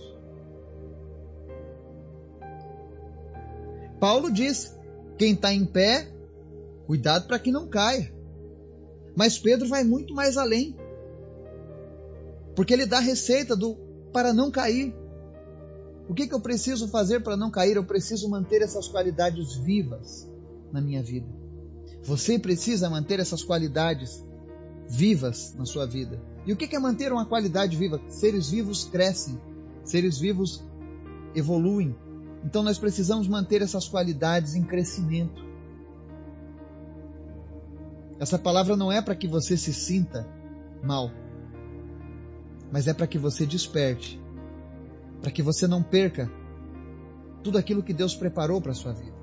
Paulo 3.98 4.30
diz 4.30 4.76
quem 5.16 5.32
está 5.32 5.54
em 5.54 5.64
pé, 5.64 6.10
cuidado 6.86 7.26
para 7.26 7.38
que 7.38 7.50
não 7.50 7.66
caia. 7.66 8.12
Mas 9.16 9.38
Pedro 9.38 9.68
vai 9.68 9.84
muito 9.84 10.14
mais 10.14 10.36
além. 10.36 10.76
Porque 12.54 12.72
ele 12.72 12.86
dá 12.86 13.00
receita 13.00 13.56
do 13.56 13.76
para 14.12 14.32
não 14.32 14.50
cair. 14.50 14.94
O 16.08 16.14
que, 16.14 16.26
que 16.26 16.34
eu 16.34 16.40
preciso 16.40 16.88
fazer 16.88 17.20
para 17.20 17.36
não 17.36 17.50
cair? 17.50 17.76
Eu 17.76 17.84
preciso 17.84 18.28
manter 18.28 18.62
essas 18.62 18.86
qualidades 18.86 19.56
vivas 19.56 20.30
na 20.72 20.80
minha 20.80 21.02
vida. 21.02 21.26
Você 22.02 22.38
precisa 22.38 22.90
manter 22.90 23.18
essas 23.18 23.42
qualidades 23.42 24.24
vivas 24.88 25.54
na 25.54 25.64
sua 25.64 25.86
vida. 25.86 26.20
E 26.46 26.52
o 26.52 26.56
que 26.56 26.76
é 26.76 26.78
manter 26.78 27.12
uma 27.12 27.24
qualidade 27.24 27.76
viva? 27.76 28.00
Seres 28.08 28.50
vivos 28.50 28.84
crescem, 28.84 29.40
seres 29.82 30.18
vivos 30.18 30.62
evoluem, 31.34 31.96
então 32.44 32.62
nós 32.62 32.78
precisamos 32.78 33.26
manter 33.26 33.62
essas 33.62 33.88
qualidades 33.88 34.54
em 34.54 34.62
crescimento. 34.62 35.42
Essa 38.18 38.38
palavra 38.38 38.76
não 38.76 38.92
é 38.92 39.02
para 39.02 39.14
que 39.14 39.26
você 39.26 39.56
se 39.56 39.72
sinta 39.72 40.26
mal, 40.82 41.10
mas 42.70 42.86
é 42.86 42.94
para 42.94 43.06
que 43.06 43.18
você 43.18 43.44
desperte, 43.44 44.20
para 45.20 45.30
que 45.30 45.42
você 45.42 45.66
não 45.66 45.82
perca 45.82 46.30
tudo 47.42 47.58
aquilo 47.58 47.82
que 47.82 47.92
Deus 47.92 48.14
preparou 48.14 48.60
para 48.60 48.72
a 48.72 48.74
sua 48.74 48.92
vida. 48.92 49.14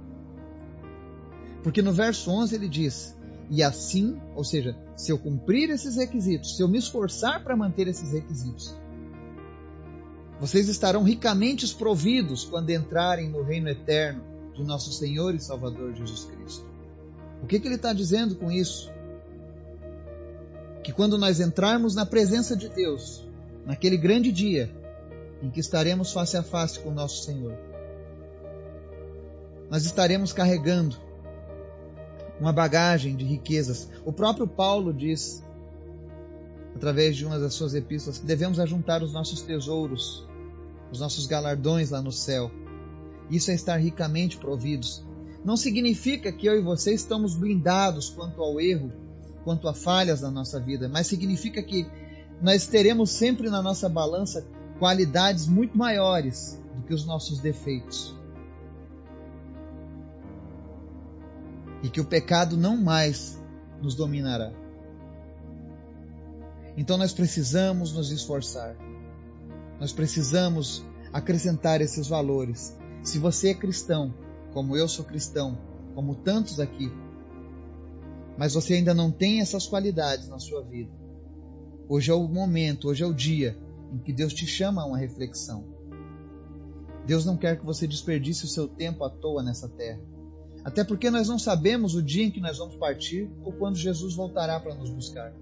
Porque 1.63 1.81
no 1.81 1.93
verso 1.93 2.29
11 2.31 2.55
ele 2.55 2.67
diz: 2.67 3.15
E 3.49 3.63
assim, 3.63 4.19
ou 4.35 4.43
seja, 4.43 4.77
se 4.95 5.11
eu 5.11 5.17
cumprir 5.17 5.69
esses 5.69 5.95
requisitos, 5.95 6.55
se 6.55 6.61
eu 6.61 6.67
me 6.67 6.77
esforçar 6.77 7.43
para 7.43 7.55
manter 7.55 7.87
esses 7.87 8.11
requisitos, 8.11 8.75
vocês 10.39 10.67
estarão 10.67 11.03
ricamente 11.03 11.71
providos 11.75 12.43
quando 12.43 12.71
entrarem 12.71 13.29
no 13.29 13.43
reino 13.43 13.69
eterno 13.69 14.23
do 14.55 14.63
nosso 14.63 14.91
Senhor 14.91 15.35
e 15.35 15.39
Salvador 15.39 15.93
Jesus 15.93 16.25
Cristo. 16.25 16.70
O 17.41 17.47
que, 17.47 17.59
que 17.59 17.67
ele 17.67 17.75
está 17.75 17.93
dizendo 17.93 18.35
com 18.35 18.51
isso? 18.51 18.91
Que 20.83 20.91
quando 20.91 21.17
nós 21.17 21.39
entrarmos 21.39 21.95
na 21.95 22.05
presença 22.05 22.55
de 22.55 22.69
Deus, 22.69 23.27
naquele 23.65 23.97
grande 23.97 24.31
dia 24.31 24.71
em 25.41 25.49
que 25.49 25.59
estaremos 25.59 26.11
face 26.11 26.37
a 26.37 26.43
face 26.43 26.79
com 26.79 26.89
o 26.89 26.93
nosso 26.93 27.23
Senhor, 27.23 27.57
nós 29.69 29.85
estaremos 29.85 30.33
carregando 30.33 30.97
uma 32.39 32.51
bagagem 32.51 33.15
de 33.15 33.23
riquezas. 33.25 33.89
O 34.05 34.11
próprio 34.11 34.47
Paulo 34.47 34.93
diz, 34.93 35.43
através 36.75 37.15
de 37.15 37.25
uma 37.25 37.39
das 37.39 37.53
suas 37.53 37.73
epístolas, 37.73 38.19
que 38.19 38.25
devemos 38.25 38.59
ajuntar 38.59 39.01
os 39.01 39.13
nossos 39.13 39.41
tesouros 39.41 40.27
os 40.91 40.99
nossos 40.99 41.25
galardões 41.25 41.89
lá 41.89 42.01
no 42.01 42.11
céu. 42.11 42.51
Isso 43.29 43.49
é 43.49 43.53
estar 43.53 43.77
ricamente 43.77 44.37
providos. 44.37 45.03
Não 45.43 45.57
significa 45.57 46.31
que 46.31 46.45
eu 46.45 46.57
e 46.57 46.61
você 46.61 46.93
estamos 46.93 47.35
blindados 47.35 48.09
quanto 48.09 48.41
ao 48.41 48.61
erro, 48.61 48.91
quanto 49.43 49.67
a 49.67 49.73
falhas 49.73 50.21
na 50.21 50.29
nossa 50.29 50.59
vida, 50.59 50.87
mas 50.87 51.07
significa 51.07 51.63
que 51.63 51.87
nós 52.41 52.67
teremos 52.67 53.09
sempre 53.11 53.49
na 53.49 53.61
nossa 53.61 53.89
balança 53.89 54.45
qualidades 54.79 55.47
muito 55.47 55.77
maiores 55.77 56.59
do 56.75 56.83
que 56.83 56.93
os 56.93 57.05
nossos 57.05 57.39
defeitos. 57.39 58.15
E 61.83 61.89
que 61.89 61.99
o 61.99 62.05
pecado 62.05 62.55
não 62.55 62.77
mais 62.77 63.39
nos 63.81 63.95
dominará. 63.95 64.51
Então 66.77 66.97
nós 66.97 67.13
precisamos 67.13 67.93
nos 67.93 68.11
esforçar. 68.11 68.75
Nós 69.79 69.91
precisamos 69.91 70.85
acrescentar 71.11 71.81
esses 71.81 72.07
valores. 72.07 72.77
Se 73.03 73.17
você 73.17 73.49
é 73.49 73.53
cristão, 73.53 74.13
como 74.53 74.75
eu 74.75 74.87
sou 74.87 75.05
cristão, 75.05 75.57
como 75.95 76.15
tantos 76.15 76.59
aqui, 76.59 76.91
mas 78.37 78.53
você 78.53 78.75
ainda 78.75 78.93
não 78.93 79.11
tem 79.11 79.41
essas 79.41 79.67
qualidades 79.67 80.27
na 80.27 80.39
sua 80.39 80.61
vida, 80.63 80.91
hoje 81.87 82.11
é 82.11 82.13
o 82.13 82.27
momento, 82.27 82.87
hoje 82.87 83.03
é 83.03 83.07
o 83.07 83.13
dia 83.13 83.57
em 83.93 83.97
que 83.97 84.13
Deus 84.13 84.33
te 84.33 84.47
chama 84.47 84.81
a 84.81 84.85
uma 84.85 84.97
reflexão. 84.97 85.65
Deus 87.05 87.25
não 87.25 87.35
quer 87.35 87.59
que 87.59 87.65
você 87.65 87.87
desperdice 87.87 88.45
o 88.45 88.47
seu 88.47 88.67
tempo 88.67 89.03
à 89.03 89.09
toa 89.09 89.43
nessa 89.43 89.67
terra. 89.67 89.99
Até 90.63 90.83
porque 90.83 91.09
nós 91.09 91.27
não 91.27 91.39
sabemos 91.39 91.95
o 91.95 92.01
dia 92.01 92.23
em 92.23 92.31
que 92.31 92.39
nós 92.39 92.59
vamos 92.59 92.75
partir 92.75 93.29
ou 93.43 93.51
quando 93.51 93.75
Jesus 93.75 94.13
voltará 94.13 94.59
para 94.59 94.75
nos 94.75 94.91
buscar. 94.91 95.33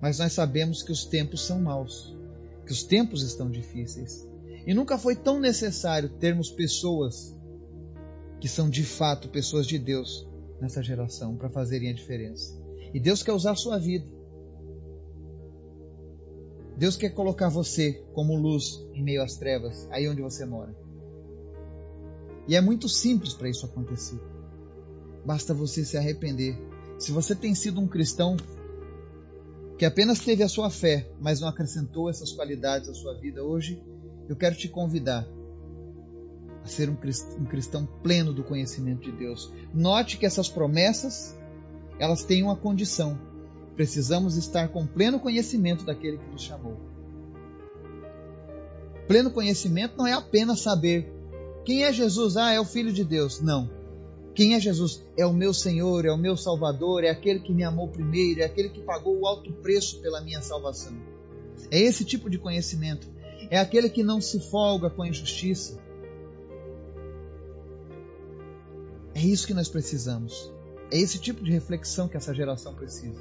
Mas 0.00 0.18
nós 0.18 0.32
sabemos 0.32 0.82
que 0.82 0.90
os 0.90 1.04
tempos 1.04 1.46
são 1.46 1.60
maus 1.60 2.14
que 2.70 2.74
os 2.74 2.84
tempos 2.84 3.24
estão 3.24 3.50
difíceis. 3.50 4.24
E 4.64 4.72
nunca 4.72 4.96
foi 4.96 5.16
tão 5.16 5.40
necessário 5.40 6.08
termos 6.08 6.52
pessoas 6.52 7.36
que 8.40 8.48
são 8.48 8.70
de 8.70 8.84
fato 8.84 9.28
pessoas 9.28 9.66
de 9.66 9.78
Deus 9.78 10.26
nessa 10.60 10.82
geração 10.82 11.36
para 11.36 11.50
fazerem 11.50 11.90
a 11.90 11.94
diferença. 11.94 12.58
E 12.92 12.98
Deus 12.98 13.22
quer 13.22 13.32
usar 13.32 13.52
a 13.52 13.56
sua 13.56 13.78
vida. 13.78 14.06
Deus 16.76 16.96
quer 16.96 17.10
colocar 17.10 17.50
você 17.50 18.02
como 18.14 18.34
luz 18.36 18.82
em 18.94 19.02
meio 19.02 19.22
às 19.22 19.36
trevas, 19.36 19.86
aí 19.90 20.08
onde 20.08 20.22
você 20.22 20.46
mora. 20.46 20.74
E 22.48 22.56
é 22.56 22.60
muito 22.60 22.88
simples 22.88 23.34
para 23.34 23.50
isso 23.50 23.66
acontecer. 23.66 24.18
Basta 25.24 25.52
você 25.52 25.84
se 25.84 25.98
arrepender. 25.98 26.56
Se 26.98 27.12
você 27.12 27.34
tem 27.34 27.54
sido 27.54 27.80
um 27.80 27.86
cristão 27.86 28.36
que 29.76 29.84
apenas 29.84 30.20
teve 30.20 30.42
a 30.42 30.48
sua 30.48 30.70
fé, 30.70 31.10
mas 31.20 31.40
não 31.40 31.48
acrescentou 31.48 32.08
essas 32.08 32.32
qualidades 32.32 32.88
à 32.88 32.94
sua 32.94 33.14
vida 33.14 33.44
hoje, 33.44 33.82
eu 34.28 34.36
quero 34.36 34.56
te 34.56 34.68
convidar 34.68 35.28
a 36.64 36.68
ser 36.68 36.90
um 36.90 37.44
cristão 37.46 37.86
pleno 38.02 38.32
do 38.32 38.44
conhecimento 38.44 39.02
de 39.02 39.12
Deus. 39.12 39.52
Note 39.72 40.18
que 40.18 40.26
essas 40.26 40.48
promessas, 40.48 41.38
elas 41.98 42.24
têm 42.24 42.42
uma 42.42 42.56
condição. 42.56 43.18
Precisamos 43.74 44.36
estar 44.36 44.68
com 44.68 44.86
pleno 44.86 45.18
conhecimento 45.18 45.84
daquele 45.84 46.18
que 46.18 46.30
nos 46.30 46.42
chamou. 46.42 46.76
Pleno 49.08 49.30
conhecimento 49.30 49.96
não 49.96 50.06
é 50.06 50.12
apenas 50.12 50.60
saber 50.60 51.10
quem 51.64 51.84
é 51.84 51.92
Jesus. 51.92 52.36
Ah, 52.36 52.52
é 52.52 52.60
o 52.60 52.64
Filho 52.64 52.92
de 52.92 53.04
Deus. 53.04 53.40
Não. 53.40 53.70
Quem 54.34 54.54
é 54.54 54.60
Jesus? 54.60 55.02
É 55.16 55.26
o 55.26 55.32
meu 55.32 55.52
Senhor, 55.52 56.04
é 56.04 56.12
o 56.12 56.16
meu 56.16 56.36
Salvador, 56.36 57.04
é 57.04 57.10
aquele 57.10 57.40
que 57.40 57.52
me 57.52 57.64
amou 57.64 57.88
primeiro, 57.88 58.40
é 58.40 58.44
aquele 58.44 58.68
que 58.68 58.80
pagou 58.80 59.18
o 59.18 59.26
alto 59.26 59.52
preço 59.54 60.00
pela 60.00 60.20
minha 60.20 60.40
salvação. 60.40 60.96
É 61.70 61.78
esse 61.78 62.04
tipo 62.04 62.30
de 62.30 62.38
conhecimento. 62.38 63.08
É 63.50 63.58
aquele 63.58 63.90
que 63.90 64.02
não 64.02 64.20
se 64.20 64.38
folga 64.50 64.88
com 64.88 65.02
a 65.02 65.08
injustiça. 65.08 65.78
É 69.20 69.22
isso 69.22 69.46
que 69.46 69.52
nós 69.52 69.68
precisamos. 69.68 70.50
É 70.90 70.96
esse 70.96 71.18
tipo 71.18 71.44
de 71.44 71.52
reflexão 71.52 72.08
que 72.08 72.16
essa 72.16 72.34
geração 72.34 72.74
precisa. 72.74 73.20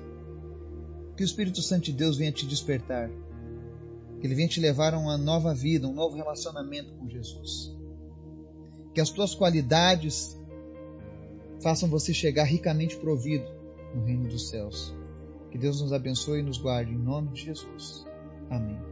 Que 1.18 1.24
o 1.24 1.26
Espírito 1.26 1.62
Santo 1.62 1.84
de 1.84 1.92
Deus 1.92 2.16
venha 2.16 2.32
te 2.32 2.48
despertar. 2.48 3.10
Que 4.20 4.26
ele 4.26 4.34
venha 4.34 4.48
te 4.48 4.62
levar 4.62 4.94
a 4.94 4.98
uma 4.98 5.18
nova 5.18 5.54
vida, 5.54 5.90
um 5.90 5.94
novo 5.94 6.16
relacionamento 6.16 6.94
com 6.94 7.10
Jesus. 7.10 7.76
Que 8.94 9.02
as 9.02 9.10
tuas 9.10 9.36
qualidades 9.36 10.40
façam 11.62 11.90
você 11.90 12.14
chegar 12.14 12.46
ricamente 12.46 12.96
provido 12.96 13.46
no 13.94 14.06
reino 14.06 14.30
dos 14.30 14.48
céus. 14.48 14.96
Que 15.52 15.58
Deus 15.58 15.82
nos 15.82 15.92
abençoe 15.92 16.40
e 16.40 16.44
nos 16.44 16.58
guarde 16.58 16.94
em 16.94 16.98
nome 16.98 17.34
de 17.34 17.44
Jesus. 17.44 18.06
Amém. 18.50 18.89